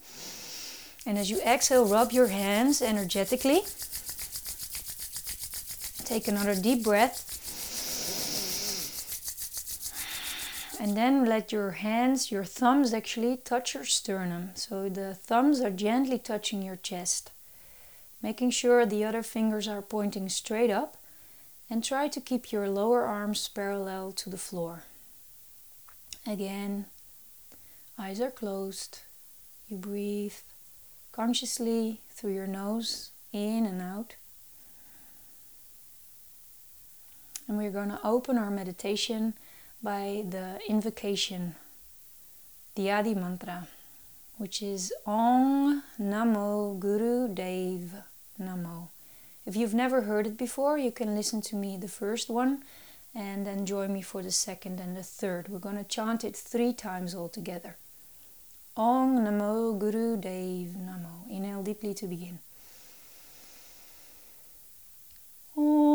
And 1.06 1.16
as 1.16 1.30
you 1.30 1.40
exhale, 1.40 1.86
rub 1.86 2.12
your 2.12 2.26
hands 2.28 2.82
energetically. 2.82 3.62
Take 6.04 6.28
another 6.28 6.54
deep 6.54 6.82
breath. 6.82 7.24
And 10.80 10.96
then 10.96 11.24
let 11.24 11.50
your 11.50 11.72
hands, 11.72 12.30
your 12.30 12.44
thumbs 12.44 12.94
actually 12.94 13.36
touch 13.38 13.74
your 13.74 13.84
sternum. 13.84 14.50
So 14.54 14.88
the 14.88 15.14
thumbs 15.14 15.60
are 15.60 15.70
gently 15.70 16.18
touching 16.18 16.62
your 16.62 16.76
chest, 16.76 17.32
making 18.22 18.50
sure 18.50 18.86
the 18.86 19.04
other 19.04 19.22
fingers 19.24 19.66
are 19.66 19.82
pointing 19.82 20.28
straight 20.28 20.70
up. 20.70 20.96
and 21.70 21.84
try 21.84 22.08
to 22.08 22.20
keep 22.20 22.50
your 22.50 22.68
lower 22.68 23.04
arms 23.04 23.48
parallel 23.48 24.12
to 24.12 24.30
the 24.30 24.38
floor. 24.38 24.84
Again, 26.26 26.86
eyes 27.98 28.20
are 28.20 28.30
closed. 28.30 29.00
You 29.68 29.76
breathe 29.76 30.34
consciously 31.12 32.00
through 32.10 32.34
your 32.34 32.46
nose, 32.46 33.10
in 33.32 33.66
and 33.66 33.82
out. 33.82 34.16
And 37.46 37.56
we're 37.56 37.70
going 37.70 37.90
to 37.90 38.00
open 38.04 38.38
our 38.38 38.50
meditation 38.50 39.34
by 39.82 40.24
the 40.28 40.58
invocation, 40.68 41.54
the 42.74 42.90
Adi 42.90 43.14
mantra, 43.14 43.68
which 44.36 44.62
is 44.62 44.92
Om 45.06 45.82
Namo 46.00 46.78
Guru 46.78 47.28
Dev 47.28 48.02
Namo. 48.40 48.88
If 49.46 49.56
you've 49.56 49.74
never 49.74 50.02
heard 50.02 50.26
it 50.26 50.36
before, 50.36 50.78
you 50.78 50.90
can 50.90 51.14
listen 51.14 51.40
to 51.42 51.56
me 51.56 51.76
the 51.76 51.88
first 51.88 52.28
one 52.28 52.64
and 53.14 53.46
then 53.46 53.66
join 53.66 53.92
me 53.92 54.02
for 54.02 54.22
the 54.22 54.30
second 54.30 54.80
and 54.80 54.96
the 54.96 55.02
third. 55.02 55.48
We're 55.48 55.58
going 55.58 55.76
to 55.78 55.84
chant 55.84 56.24
it 56.24 56.36
three 56.36 56.72
times 56.72 57.14
all 57.14 57.28
together. 57.28 57.76
Om 58.76 59.18
Namo 59.18 59.78
Guru 59.78 60.16
Dev 60.16 60.76
Namo. 60.76 61.30
Inhale 61.30 61.62
deeply 61.62 61.94
to 61.94 62.06
begin. 62.06 62.40
relax 65.58 65.87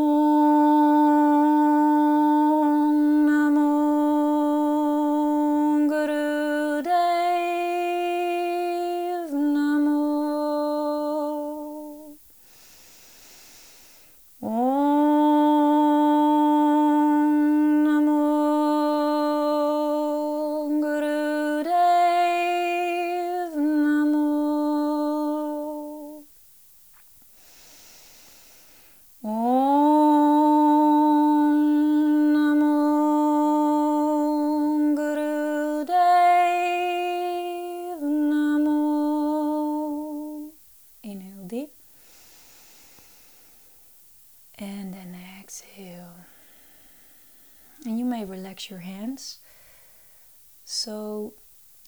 So 50.66 51.34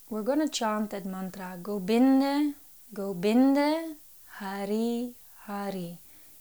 we're 0.09 0.23
to 0.23 0.49
chant 0.49 0.91
that 0.91 1.05
mantra 1.05 1.57
Gobinde, 1.61 2.53
Gobinde, 2.93 3.95
Hari, 4.39 5.13
Hari. 5.45 5.97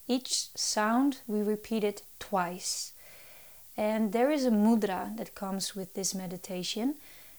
Each 0.06 0.48
sound 0.54 1.20
we 1.26 1.40
repeat 1.40 1.84
it 1.84 2.02
twice. 2.18 2.92
And 3.76 4.12
there 4.12 4.30
is 4.30 4.44
a 4.44 4.50
mudra 4.50 5.16
that 5.16 5.34
comes 5.34 5.74
with 5.74 5.94
this 5.94 6.14
meditation. 6.14 6.96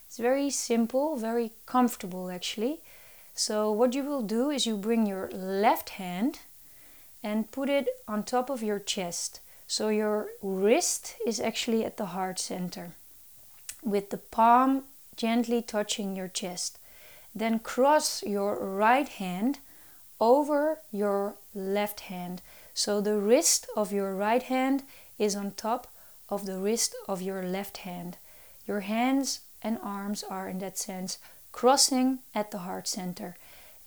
It's 0.07 0.17
very 0.17 0.49
simple, 0.49 1.15
very 1.15 1.51
comfortable 1.65 2.29
actually. 2.29 2.79
So, 3.33 3.71
what 3.71 3.93
you 3.93 4.03
will 4.03 4.21
do 4.21 4.49
is 4.49 4.65
you 4.65 4.77
bring 4.77 5.05
your 5.05 5.29
left 5.31 5.89
hand 5.89 6.39
and 7.21 7.51
put 7.51 7.69
it 7.69 7.87
on 8.07 8.23
top 8.23 8.49
of 8.49 8.61
your 8.63 8.79
chest. 8.79 9.39
So 9.67 9.89
your 9.89 10.29
wrist 10.43 11.15
is 11.25 11.39
actually 11.39 11.83
at 11.83 11.97
the 11.97 12.07
heart 12.07 12.39
center 12.39 12.93
with 13.85 14.09
the 14.09 14.17
palm 14.17 14.83
gently 15.15 15.61
touching 15.61 16.15
your 16.15 16.27
chest. 16.27 16.79
Then 17.33 17.59
cross 17.59 18.23
your 18.23 18.59
right 18.59 19.07
hand 19.07 19.59
over 20.19 20.79
your 20.91 21.35
left 21.53 22.01
hand. 22.01 22.41
So 22.73 22.99
the 22.99 23.17
wrist 23.17 23.67
of 23.75 23.93
your 23.93 24.15
right 24.15 24.43
hand 24.43 24.83
is 25.17 25.35
on 25.35 25.51
top 25.51 25.87
of 26.27 26.45
the 26.45 26.57
wrist 26.57 26.95
of 27.07 27.21
your 27.21 27.43
left 27.43 27.77
hand. 27.77 28.17
Your 28.67 28.81
hands 28.81 29.41
and 29.61 29.77
arms 29.81 30.23
are, 30.23 30.49
in 30.49 30.59
that 30.59 30.77
sense, 30.77 31.17
crossing 31.51 32.19
at 32.33 32.51
the 32.51 32.59
heart 32.59 32.87
center. 32.87 33.35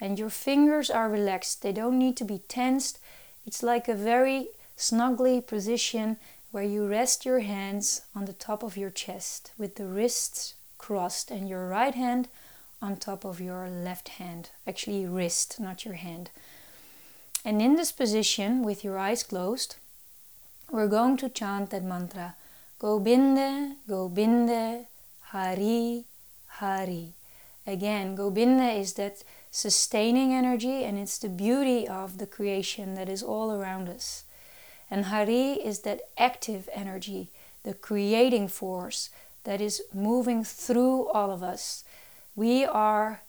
And 0.01 0.19
your 0.19 0.31
fingers 0.31 0.91
are 0.91 1.09
relaxed, 1.09 1.63
they 1.63 1.73
don't 1.73 1.99
need 1.99 2.17
to 2.19 2.25
be 2.25 2.41
tensed. 2.49 2.99
It's 3.47 3.63
like 3.63 3.89
a 3.89 3.95
very 3.95 4.49
snugly 4.77 5.41
position 5.41 6.19
where 6.51 6.65
you 6.65 6.87
rest 6.87 7.27
your 7.27 7.41
hands 7.41 8.03
on 8.15 8.25
the 8.25 8.33
top 8.33 8.63
of 8.63 8.77
your 8.77 8.91
chest 8.91 9.53
with 9.59 9.77
the 9.77 9.87
wrists 9.87 10.55
crossed 10.79 11.31
and 11.31 11.49
your 11.49 11.69
right 11.69 11.95
hand 11.95 12.29
on 12.81 12.97
top 12.97 13.25
of 13.25 13.41
your 13.41 13.69
left 13.69 14.09
hand. 14.11 14.51
Actually, 14.67 15.07
wrist, 15.07 15.61
not 15.61 15.85
your 15.85 15.95
hand. 15.95 16.31
And 17.45 17.61
in 17.61 17.77
this 17.77 17.93
position, 17.93 18.63
with 18.63 18.85
your 18.85 18.99
eyes 18.99 19.23
closed, 19.23 19.77
we're 20.71 20.89
going 20.89 21.17
to 21.19 21.29
chant 21.29 21.71
that 21.71 21.85
mantra 21.85 22.37
Gobinde, 22.81 23.75
Gobinde, 23.89 24.87
Hari, 25.33 26.05
Hari. 26.47 27.15
Again, 27.67 28.17
Gobinde 28.17 28.79
is 28.79 28.95
that 28.95 29.25
sustaining 29.51 30.33
energy 30.33 30.85
and 30.85 30.99
it's 30.99 31.19
the 31.19 31.29
beauty 31.29 31.89
of 31.89 32.19
the 32.19 32.27
creation 32.27 32.95
that 32.95 33.09
is 33.09 33.23
all 33.23 33.53
around 33.53 33.89
us. 33.89 34.25
And 34.91 35.07
Hari 35.07 35.53
is 35.53 35.81
that 35.81 36.01
active 36.17 36.69
energy, 36.73 37.31
the 37.63 37.75
creating 37.75 38.49
force 38.49 39.11
that 39.45 39.61
is 39.61 39.83
moving 39.93 40.45
through 40.45 41.09
all 41.09 41.31
of 41.31 41.43
us. 41.43 41.85
We 42.35 42.65
are 42.65 43.23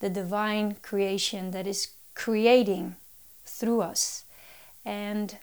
the 0.00 0.10
divine 0.10 0.76
creation 0.82 1.50
that 1.50 1.66
is 1.66 1.88
creating 2.14 2.96
through 3.44 3.82
us. 3.82 4.24
And 4.84 5.36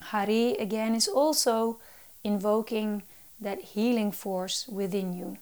Hari 0.00 0.54
again 0.54 0.94
is 0.94 1.08
also 1.08 1.78
invoking 2.22 3.02
that 3.40 3.60
healing 3.74 4.12
force 4.12 4.66
within 4.68 5.12
you. 5.12 5.38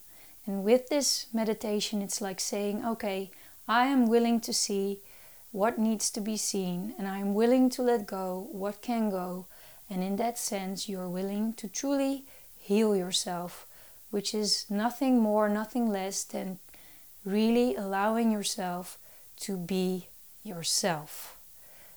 And 0.47 0.65
with 0.65 0.89
this 0.89 1.27
meditation, 1.33 2.03
it's 2.03 2.21
like 2.21 2.41
saying, 2.41 2.85
okay, 2.85 3.31
I 3.67 3.87
am 3.87 4.09
willing 4.09 4.41
to 4.41 4.53
see 4.53 5.01
what 5.53 5.79
needs 5.79 6.11
to 6.11 6.21
be 6.21 6.37
seen, 6.37 6.95
and 6.99 7.07
I 7.07 7.19
am 7.19 7.33
willing 7.33 7.71
to 7.71 7.83
let 7.83 8.07
go 8.07 8.49
what 8.51 8.83
can 8.83 9.09
go, 9.09 9.47
and 9.91 10.03
in 10.03 10.17
that 10.17 10.39
sense, 10.39 10.89
you're 10.89 11.09
willing 11.09 11.53
to 11.55 11.69
truly 11.69 12.25
heal 12.57 12.97
yourself, 12.97 13.67
which 14.11 14.35
is 14.35 14.67
nothing 14.71 15.21
more, 15.21 15.49
nothing 15.49 15.91
less 15.91 16.25
than 16.25 16.59
really 17.25 17.75
allowing 17.75 18.31
yourself 18.31 18.99
to 19.37 19.57
be 19.57 20.09
yourself. 20.43 21.37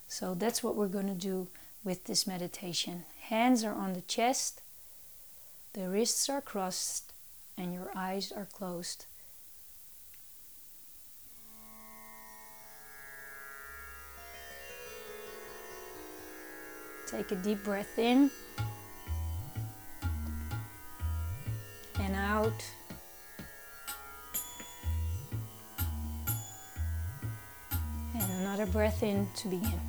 So 0.07 0.33
that's 0.33 0.63
what 0.63 0.75
we're 0.75 0.87
going 0.87 1.07
to 1.07 1.13
do 1.13 1.47
with 1.83 2.05
this 2.05 2.25
meditation. 2.27 3.05
Hands 3.21 3.63
are 3.63 3.73
on 3.73 3.93
the 3.93 4.01
chest, 4.01 4.61
the 5.73 5.89
wrists 5.89 6.29
are 6.29 6.41
crossed, 6.41 7.13
and 7.57 7.73
your 7.73 7.91
eyes 7.95 8.31
are 8.31 8.47
closed. 8.51 9.05
Take 17.07 17.31
a 17.31 17.35
deep 17.35 17.63
breath 17.63 17.97
in 17.97 18.29
and 22.01 22.15
out. 22.15 22.61
And 28.13 28.31
another 28.41 28.65
breath 28.65 29.03
in 29.03 29.25
to 29.37 29.47
begin. 29.47 29.79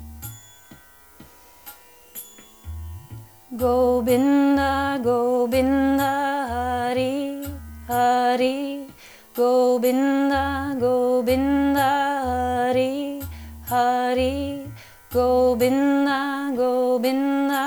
Gobinda, 3.53 5.03
Gobinda, 5.03 6.47
Hari, 6.47 7.43
Hari, 7.85 8.87
Gobinda, 9.35 10.73
Gobinda, 10.79 11.89
Hari, 12.23 13.21
Hari, 13.67 14.71
Gobinda. 15.11 16.28
Gobinda 16.59 17.63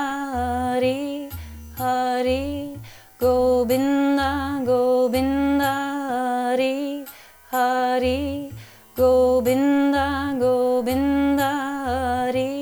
Hari 0.77 1.25
Hari 1.81 2.77
Gobinda 3.17 4.61
Gobinda 4.61 5.73
Hari 6.13 7.01
Hari 7.49 8.53
Gobinda 8.93 10.37
Gobinda 10.37 11.49
Hari 11.89 12.53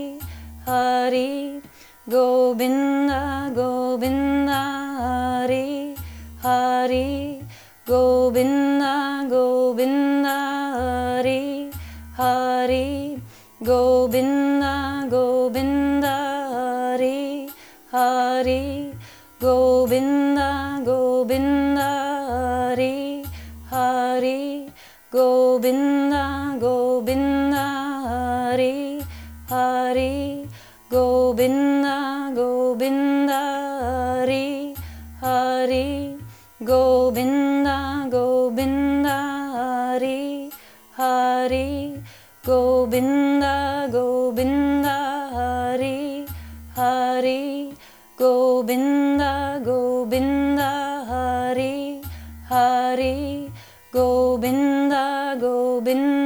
Hari 0.63 1.60
Gobinda 2.08 3.52
Gobinda 3.52 4.62
Hari 5.04 5.96
Hari 6.39 7.44
Gobinda 7.84 9.28
Gobinda 9.28 10.38
Hari 10.80 11.67
Hari 12.15 13.20
Gobinda 13.60 14.70
Govinda, 20.01 20.81
Govinda, 20.83 21.91
Hari, 22.73 23.21
Hari, 23.69 24.65
Govinda, 25.11 26.57
Govinda, 26.59 27.65
Hari, 28.09 29.05
Hari, 29.47 30.49
Govinda, 30.89 32.31
Govinda, 32.33 33.41
Hari, 34.25 34.73
Hari, 35.21 36.17
Govinda, 36.65 38.07
Govinda, 38.09 39.17
Hari, 39.53 40.49
Hari, 40.97 42.01
Govinda, 42.43 43.40
bin. 55.86 56.20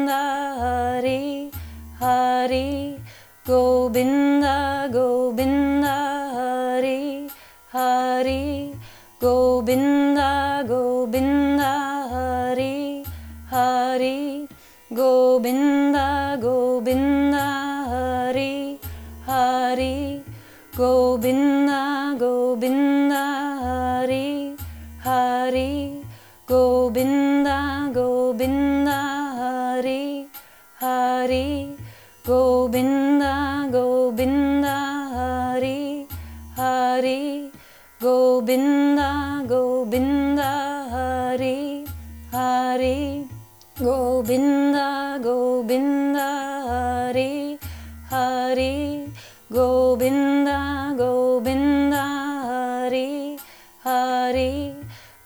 Hari, 54.26 54.74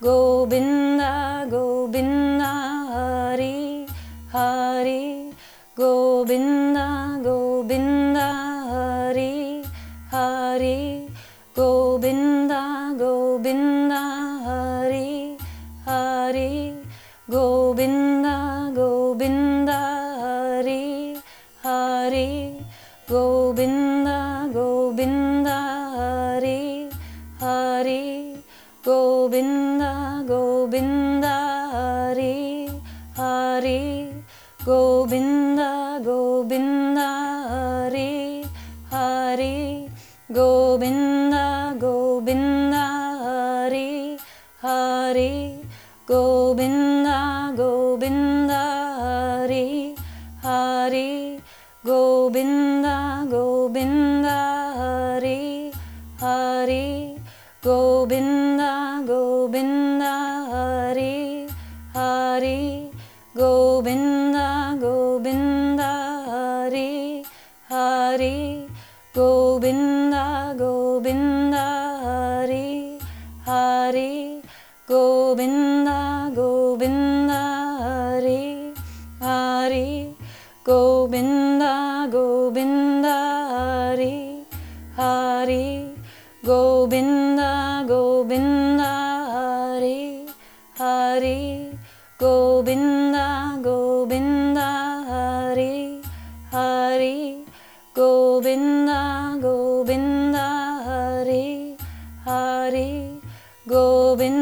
Govinda, 0.02 1.48
Govinda, 1.48 2.39
Hari, 50.80 51.44
Govinda, 51.84 53.28
Govinda, 53.28 54.40
Hari, 54.80 55.76
Hari, 56.24 57.20
Govinda, 57.62 58.79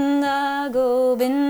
Govinda, 0.07 0.69
Govinda, 0.71 1.46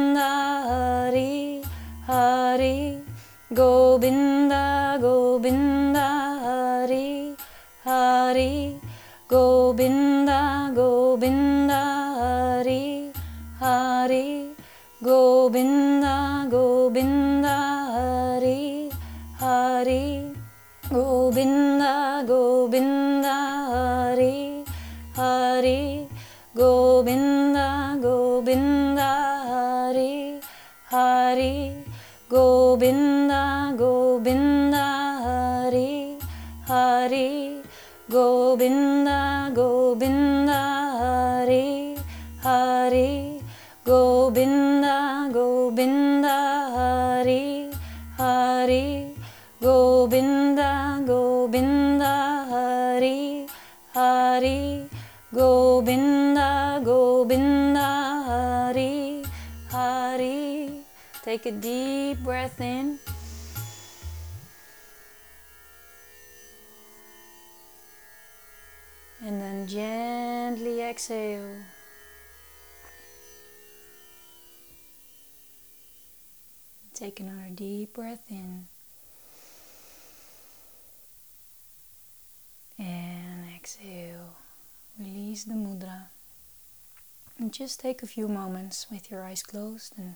Hari, 52.97 53.45
Hari, 53.93 54.89
Govinda, 55.29 56.81
Govinda, 56.83 57.93
Hari, 58.25 59.21
Hari. 59.69 60.81
Take 61.21 61.45
a 61.45 61.51
deep 61.51 62.17
breath 62.25 62.59
in. 62.59 62.97
And 69.21 69.41
then 69.45 69.67
gently 69.67 70.81
exhale. 70.81 71.53
Take 76.95 77.19
another 77.19 77.53
deep 77.53 77.93
breath 77.93 78.25
in. 78.31 78.65
And 82.77 83.45
exhale. 83.55 84.35
Release 84.99 85.43
the 85.43 85.53
mudra. 85.53 86.09
And 87.37 87.53
just 87.53 87.79
take 87.79 88.01
a 88.01 88.07
few 88.07 88.27
moments 88.27 88.87
with 88.89 89.11
your 89.11 89.23
eyes 89.23 89.43
closed 89.43 89.93
and 89.97 90.15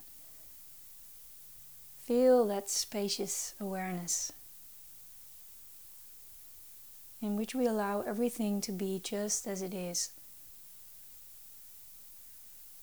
feel 2.04 2.46
that 2.48 2.70
spacious 2.70 3.54
awareness 3.60 4.32
in 7.22 7.36
which 7.36 7.54
we 7.54 7.68
allow 7.68 8.02
everything 8.02 8.60
to 8.62 8.72
be 8.72 9.00
just 9.04 9.46
as 9.48 9.62
it 9.62 9.74
is. 9.74 10.12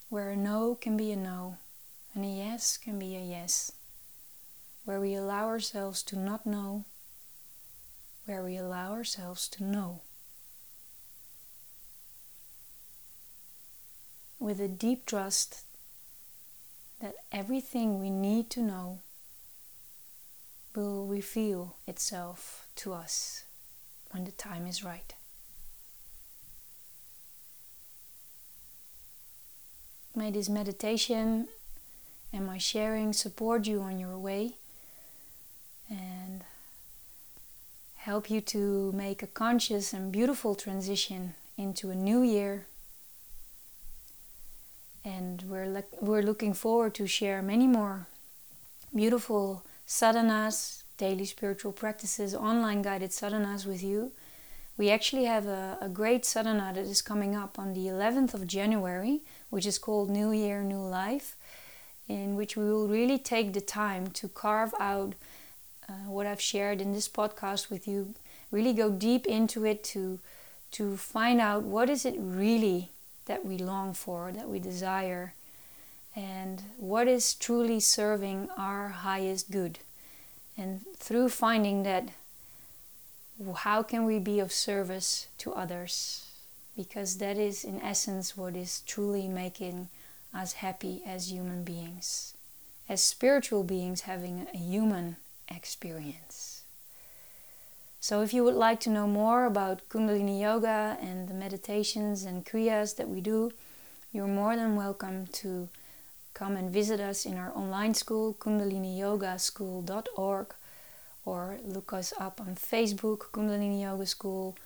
where 0.09 0.31
a 0.31 0.37
no 0.37 0.75
can 0.75 0.97
be 0.97 1.13
a 1.13 1.17
no 1.17 1.57
and 2.15 2.25
a 2.25 2.29
yes 2.29 2.77
can 2.77 2.99
be 2.99 3.15
a 3.15 3.21
yes, 3.21 3.73
where 4.85 4.99
we 4.99 5.15
allow 5.15 5.47
ourselves 5.47 6.03
to 6.03 6.19
not 6.19 6.47
know, 6.47 6.85
where 8.29 8.43
we 8.43 8.59
allow 8.59 8.93
ourselves 8.93 9.49
to 9.49 9.65
know. 9.65 10.03
With 14.39 14.61
a 14.61 14.69
deep 14.69 15.07
trust 15.07 15.63
that 17.01 17.15
everything 17.33 17.99
we 17.99 18.11
need 18.11 18.51
to 18.51 18.61
know 18.61 18.99
will 20.77 21.07
reveal 21.07 21.77
itself 21.87 22.69
to 22.77 22.93
us 22.93 23.45
when 24.11 24.25
the 24.25 24.33
time 24.33 24.67
is 24.67 24.85
right. 24.85 25.15
May 30.15 30.31
this 30.31 30.51
meditation 30.51 31.49
and 32.31 32.47
my 32.47 32.59
sharing 32.59 33.15
support 33.15 33.67
you 33.67 33.81
on 33.81 33.99
your 33.99 34.19
way 34.19 34.57
and 35.89 36.45
help 38.09 38.31
you 38.31 38.41
to 38.41 38.91
make 38.93 39.23
a 39.23 39.27
conscious 39.45 39.93
and 39.93 40.11
beautiful 40.11 40.55
transition 40.55 41.35
into 41.59 41.91
a 41.91 41.95
new 41.95 42.23
year. 42.23 42.67
And 45.05 45.43
we're, 45.43 45.85
we're 46.01 46.23
looking 46.23 46.55
forward 46.55 46.95
to 46.95 47.07
share 47.07 47.43
many 47.43 47.67
more 47.67 48.07
beautiful 48.95 49.63
sadhanas, 49.87 50.85
daily 50.97 51.27
spiritual 51.27 51.73
practices, 51.73 52.35
online 52.35 52.81
guided 52.81 53.11
sadhanas 53.11 53.67
with 53.67 53.83
you. 53.83 54.13
We 54.79 54.89
actually 54.89 55.27
have 55.27 55.45
a, 55.47 55.77
a 55.83 55.91
great 55.91 56.25
sadhana 56.25 56.73
that 56.77 56.87
is 56.95 57.03
coming 57.03 57.37
up 57.37 57.59
on 57.59 57.75
the 57.75 57.89
11th 57.89 58.33
of 58.33 58.47
January, 58.47 59.21
which 59.51 59.67
is 59.67 59.77
called 59.77 60.09
New 60.09 60.33
Year, 60.33 60.63
New 60.63 60.85
Life 61.03 61.37
in 62.09 62.37
which 62.37 62.57
we 62.57 62.65
will 62.65 62.89
really 62.89 63.19
take 63.19 63.53
the 63.53 63.61
time 63.61 64.07
to 64.07 64.29
carve 64.29 64.73
out 64.81 65.15
uh, 65.89 65.93
what 66.07 66.27
I've 66.27 66.41
shared 66.41 66.81
in 66.81 66.93
this 66.93 67.09
podcast 67.09 67.71
with 67.71 67.89
you, 67.89 68.15
really 68.51 68.73
go 68.73 68.91
deep 68.91 69.27
into 69.27 69.65
it 69.65 69.83
to 69.85 70.19
to 70.71 70.97
find 70.99 71.41
out 71.41 71.63
what 71.63 71.89
is 71.89 72.05
it 72.05 72.15
really 72.19 72.91
that 73.25 73.45
we 73.45 73.57
long 73.57 73.95
for, 73.95 74.33
that 74.33 74.49
we 74.49 74.59
desire, 74.59 75.33
and 76.15 76.63
what 76.77 77.09
is 77.09 77.35
truly 77.35 77.81
serving 77.81 78.49
our 78.57 78.89
highest 78.89 79.51
good. 79.51 79.79
And 80.57 80.83
through 80.97 81.31
finding 81.31 81.85
that, 81.85 82.09
how 83.57 83.83
can 83.83 84.05
we 84.05 84.19
be 84.19 84.41
of 84.41 84.53
service 84.53 85.29
to 85.39 85.55
others? 85.55 86.27
Because 86.77 87.19
that 87.19 87.39
is, 87.39 87.65
in 87.65 87.81
essence, 87.81 88.37
what 88.37 88.57
is 88.57 88.83
truly 88.87 89.29
making 89.29 89.89
us 90.35 90.55
happy 90.55 91.03
as 91.07 91.31
human 91.31 91.65
beings, 91.65 92.35
as 92.89 93.03
spiritual 93.03 93.63
beings 93.63 94.03
having 94.03 94.47
a 94.53 94.57
human 94.57 95.17
experience. 95.51 96.63
So, 98.01 98.23
if 98.23 98.33
you 98.33 98.45
would 98.45 98.55
like 98.55 98.81
to 98.81 98.91
know 98.91 99.07
more 99.07 99.45
about 99.45 99.89
Kundalini 99.89 100.41
Yoga 100.41 100.97
and 101.01 101.29
the 101.29 101.35
meditations 101.35 102.25
and 102.25 102.47
kriyas 102.47 102.97
that 102.97 103.09
we 103.09 103.21
do, 103.21 103.53
you're 104.13 104.27
more 104.27 104.57
than 104.57 104.77
welcome 104.77 105.27
to 105.43 105.69
come 106.33 106.57
and 106.57 106.71
visit 106.71 107.01
us 107.01 107.27
in 107.27 107.37
our 107.37 107.53
online 107.57 107.95
school, 107.95 108.35
kundaliniyogaschool.org, 108.35 110.55
or 111.25 111.59
look 111.65 111.93
us 111.93 112.13
up 112.19 112.41
on 112.41 112.55
Facebook, 112.55 113.33
Kundalini 113.33 113.83
Yoga 113.83 114.07
School. 114.07 114.57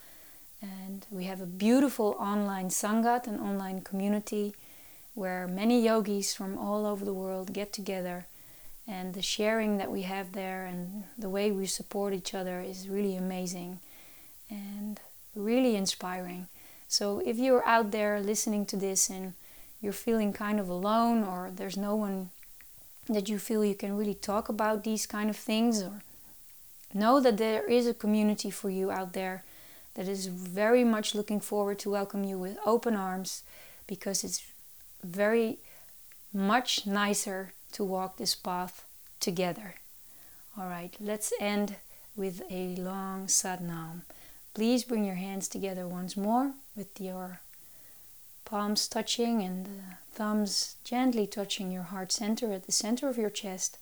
And 0.60 1.06
we 1.10 1.24
have 1.24 1.40
a 1.40 1.46
beautiful 1.46 2.14
online 2.20 2.68
Sangat, 2.68 3.26
an 3.26 3.40
online 3.40 3.80
community 3.80 4.54
where 5.14 5.48
many 5.48 5.82
yogis 5.82 6.34
from 6.34 6.56
all 6.56 6.86
over 6.86 7.04
the 7.04 7.12
world 7.12 7.52
get 7.52 7.72
together 7.72 8.26
and 8.86 9.14
the 9.14 9.22
sharing 9.22 9.78
that 9.78 9.90
we 9.90 10.02
have 10.02 10.32
there 10.32 10.64
and 10.66 11.04
the 11.16 11.28
way 11.28 11.50
we 11.50 11.66
support 11.66 12.12
each 12.12 12.34
other 12.34 12.60
is 12.60 12.88
really 12.88 13.16
amazing 13.16 13.78
and 14.50 15.00
really 15.34 15.76
inspiring. 15.76 16.48
So 16.88 17.22
if 17.24 17.38
you're 17.38 17.66
out 17.66 17.90
there 17.90 18.20
listening 18.20 18.66
to 18.66 18.76
this 18.76 19.08
and 19.08 19.34
you're 19.80 19.92
feeling 19.92 20.32
kind 20.32 20.60
of 20.60 20.68
alone 20.68 21.22
or 21.22 21.50
there's 21.54 21.76
no 21.76 21.94
one 21.94 22.30
that 23.08 23.28
you 23.28 23.38
feel 23.38 23.64
you 23.64 23.74
can 23.74 23.96
really 23.96 24.14
talk 24.14 24.48
about 24.48 24.84
these 24.84 25.06
kind 25.06 25.30
of 25.30 25.36
things 25.36 25.82
or 25.82 26.02
know 26.94 27.20
that 27.20 27.38
there 27.38 27.64
is 27.68 27.86
a 27.86 27.94
community 27.94 28.50
for 28.50 28.70
you 28.70 28.90
out 28.90 29.12
there 29.12 29.42
that 29.94 30.08
is 30.08 30.26
very 30.26 30.84
much 30.84 31.14
looking 31.14 31.40
forward 31.40 31.78
to 31.78 31.90
welcome 31.90 32.24
you 32.24 32.38
with 32.38 32.56
open 32.64 32.94
arms 32.94 33.42
because 33.86 34.24
it's 34.24 34.42
very 35.02 35.58
much 36.32 36.86
nicer 36.86 37.52
to 37.72 37.84
walk 37.84 38.16
this 38.16 38.34
path 38.34 38.84
together. 39.20 39.74
All 40.58 40.68
right, 40.68 40.94
let's 41.00 41.32
end 41.40 41.76
with 42.16 42.42
a 42.50 42.76
long 42.76 43.26
Satnam. 43.26 44.02
Please 44.54 44.84
bring 44.84 45.04
your 45.04 45.14
hands 45.14 45.48
together 45.48 45.88
once 45.88 46.16
more 46.16 46.52
with 46.76 47.00
your 47.00 47.40
palms 48.44 48.86
touching 48.86 49.40
and 49.40 49.64
the 49.64 49.96
thumbs 50.12 50.76
gently 50.84 51.26
touching 51.26 51.70
your 51.70 51.84
heart 51.84 52.12
center 52.12 52.52
at 52.52 52.66
the 52.66 52.72
center 52.72 53.08
of 53.08 53.16
your 53.16 53.30
chest. 53.30 53.78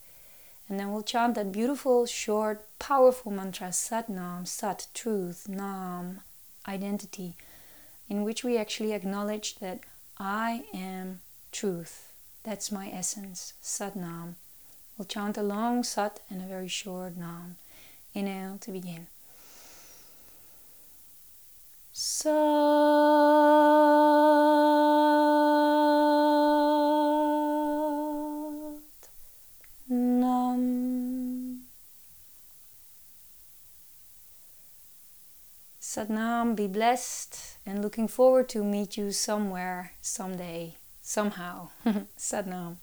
And 0.69 0.79
then 0.79 0.93
we'll 0.93 1.03
chant 1.03 1.35
that 1.35 1.51
beautiful, 1.51 2.07
short, 2.07 2.65
powerful 2.79 3.33
mantra 3.33 3.71
Satnam, 3.71 4.47
Sat, 4.47 4.87
truth, 4.95 5.49
Nam, 5.49 6.21
identity, 6.69 7.35
in 8.09 8.23
which 8.23 8.45
we 8.45 8.57
actually 8.57 8.93
acknowledge 8.93 9.57
that 9.57 9.81
I 10.19 10.63
am 10.73 11.21
truth. 11.51 12.10
That's 12.43 12.73
my 12.73 12.89
essence, 12.91 13.53
Sat 13.61 13.95
Nam. 13.95 14.37
We'll 14.97 15.07
chant 15.07 15.37
a 15.37 15.43
long 15.43 15.85
Sat 15.85 16.21
and 16.31 16.43
a 16.43 16.47
very 16.47 16.69
short 16.69 17.17
Nam. 17.17 17.57
Inhale 18.15 18.59
to 18.63 18.71
begin. 18.71 19.07
Sat 21.93 22.33
Nam. 29.89 30.71
Satnam, 35.91 36.55
be 36.55 36.69
blessed 36.69 37.59
and 37.67 37.83
looking 37.83 38.07
forward 38.07 38.49
to 38.51 38.63
meet 38.63 38.97
you 38.97 39.11
somewhere, 39.11 39.93
someday, 40.01 40.77
somehow. 41.01 41.69
Satnam. 42.19 42.77